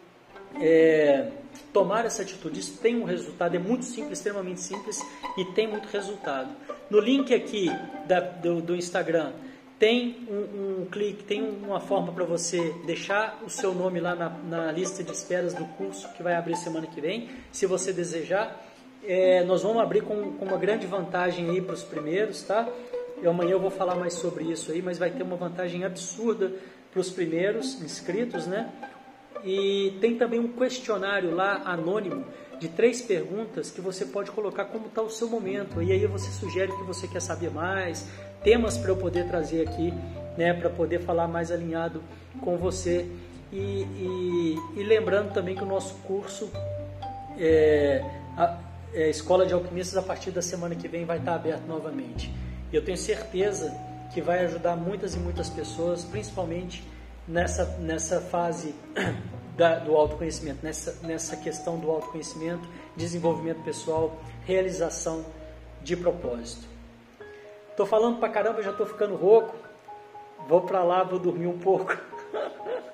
é, 0.56 1.30
tomar 1.72 2.04
essa 2.04 2.22
atitude. 2.22 2.60
Isso 2.60 2.78
tem 2.78 3.00
um 3.00 3.04
resultado, 3.04 3.54
é 3.54 3.58
muito 3.58 3.84
simples, 3.84 4.18
extremamente 4.18 4.60
simples 4.60 5.00
e 5.36 5.44
tem 5.46 5.66
muito 5.66 5.86
resultado. 5.88 6.50
No 6.90 6.98
link 7.00 7.34
aqui 7.34 7.70
da, 8.06 8.20
do, 8.20 8.60
do, 8.62 8.76
Instagram 8.76 9.32
tem 9.78 10.26
um, 10.28 10.82
um, 10.82 10.86
clique, 10.86 11.22
tem 11.22 11.42
uma 11.42 11.78
forma 11.78 12.12
para 12.12 12.24
você 12.24 12.74
deixar 12.84 13.40
o 13.46 13.48
seu 13.50 13.72
nome 13.72 14.00
lá 14.00 14.14
na, 14.14 14.28
na, 14.28 14.72
lista 14.72 15.04
de 15.04 15.12
esperas 15.12 15.54
do 15.54 15.64
curso 15.64 16.08
que 16.14 16.22
vai 16.22 16.34
abrir 16.34 16.56
semana 16.56 16.86
que 16.86 17.00
vem, 17.00 17.28
se 17.52 17.64
você 17.64 17.92
desejar. 17.92 18.64
É, 19.04 19.44
nós 19.44 19.62
vamos 19.62 19.80
abrir 19.80 20.02
com, 20.02 20.32
com 20.32 20.44
uma 20.44 20.56
grande 20.56 20.86
vantagem 20.86 21.48
aí 21.48 21.62
para 21.62 21.74
os 21.74 21.84
primeiros, 21.84 22.42
tá? 22.42 22.68
E 23.22 23.26
amanhã 23.26 23.52
eu 23.52 23.60
vou 23.60 23.70
falar 23.70 23.94
mais 23.94 24.14
sobre 24.14 24.44
isso 24.44 24.72
aí, 24.72 24.82
mas 24.82 24.98
vai 24.98 25.10
ter 25.10 25.22
uma 25.22 25.36
vantagem 25.36 25.84
absurda 25.84 26.52
para 26.90 27.00
os 27.00 27.10
primeiros 27.10 27.80
inscritos, 27.80 28.46
né? 28.46 28.72
E 29.44 29.96
tem 30.00 30.16
também 30.16 30.40
um 30.40 30.48
questionário 30.48 31.34
lá 31.34 31.62
anônimo 31.64 32.24
de 32.58 32.68
três 32.68 33.00
perguntas 33.00 33.70
que 33.70 33.80
você 33.80 34.04
pode 34.04 34.32
colocar 34.32 34.64
como 34.64 34.86
está 34.86 35.00
o 35.00 35.08
seu 35.08 35.28
momento. 35.28 35.80
E 35.80 35.92
aí 35.92 36.06
você 36.06 36.30
sugere 36.32 36.72
que 36.72 36.82
você 36.82 37.06
quer 37.06 37.20
saber 37.20 37.50
mais, 37.50 38.04
temas 38.42 38.76
para 38.76 38.90
eu 38.90 38.96
poder 38.96 39.26
trazer 39.26 39.66
aqui, 39.66 39.92
né, 40.36 40.52
para 40.54 40.70
poder 40.70 41.00
falar 41.00 41.26
mais 41.28 41.50
alinhado 41.50 42.02
com 42.40 42.56
você. 42.56 43.06
E, 43.50 43.56
e, 43.56 44.56
e, 44.76 44.82
lembrando 44.82 45.32
também 45.32 45.56
que 45.56 45.62
o 45.62 45.66
nosso 45.66 45.94
curso, 46.06 46.50
é, 47.38 48.04
a, 48.36 48.58
é, 48.92 49.08
Escola 49.08 49.46
de 49.46 49.54
Alquimistas, 49.54 49.96
a 49.96 50.02
partir 50.02 50.30
da 50.30 50.42
semana 50.42 50.74
que 50.74 50.86
vem 50.86 51.04
vai 51.04 51.18
estar 51.18 51.34
aberto 51.34 51.66
novamente. 51.66 52.32
E 52.70 52.76
eu 52.76 52.84
tenho 52.84 52.98
certeza 52.98 53.74
que 54.12 54.20
vai 54.20 54.44
ajudar 54.44 54.76
muitas 54.76 55.14
e 55.14 55.18
muitas 55.18 55.48
pessoas, 55.48 56.04
principalmente 56.04 56.84
nessa, 57.26 57.64
nessa 57.78 58.20
fase 58.20 58.74
da, 59.56 59.78
do 59.78 59.96
autoconhecimento, 59.96 60.60
nessa, 60.62 60.98
nessa 61.02 61.36
questão 61.36 61.78
do 61.78 61.90
autoconhecimento, 61.90 62.68
desenvolvimento 62.96 63.62
pessoal, 63.62 64.20
realização 64.46 65.24
de 65.82 65.96
propósito. 65.96 66.77
Estou 67.78 67.86
falando 67.86 68.18
pra 68.18 68.28
caramba, 68.28 68.60
já 68.60 68.72
estou 68.72 68.84
ficando 68.84 69.14
rouco. 69.14 69.54
Vou 70.48 70.62
para 70.62 70.82
lá, 70.82 71.04
vou 71.04 71.16
dormir 71.16 71.46
um 71.46 71.60
pouco. 71.60 71.96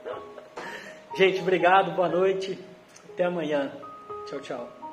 Gente, 1.17 1.41
obrigado, 1.41 1.93
boa 1.93 2.07
noite. 2.07 2.63
Até 3.09 3.25
amanhã. 3.25 3.73
Tchau, 4.27 4.41
tchau. 4.41 4.84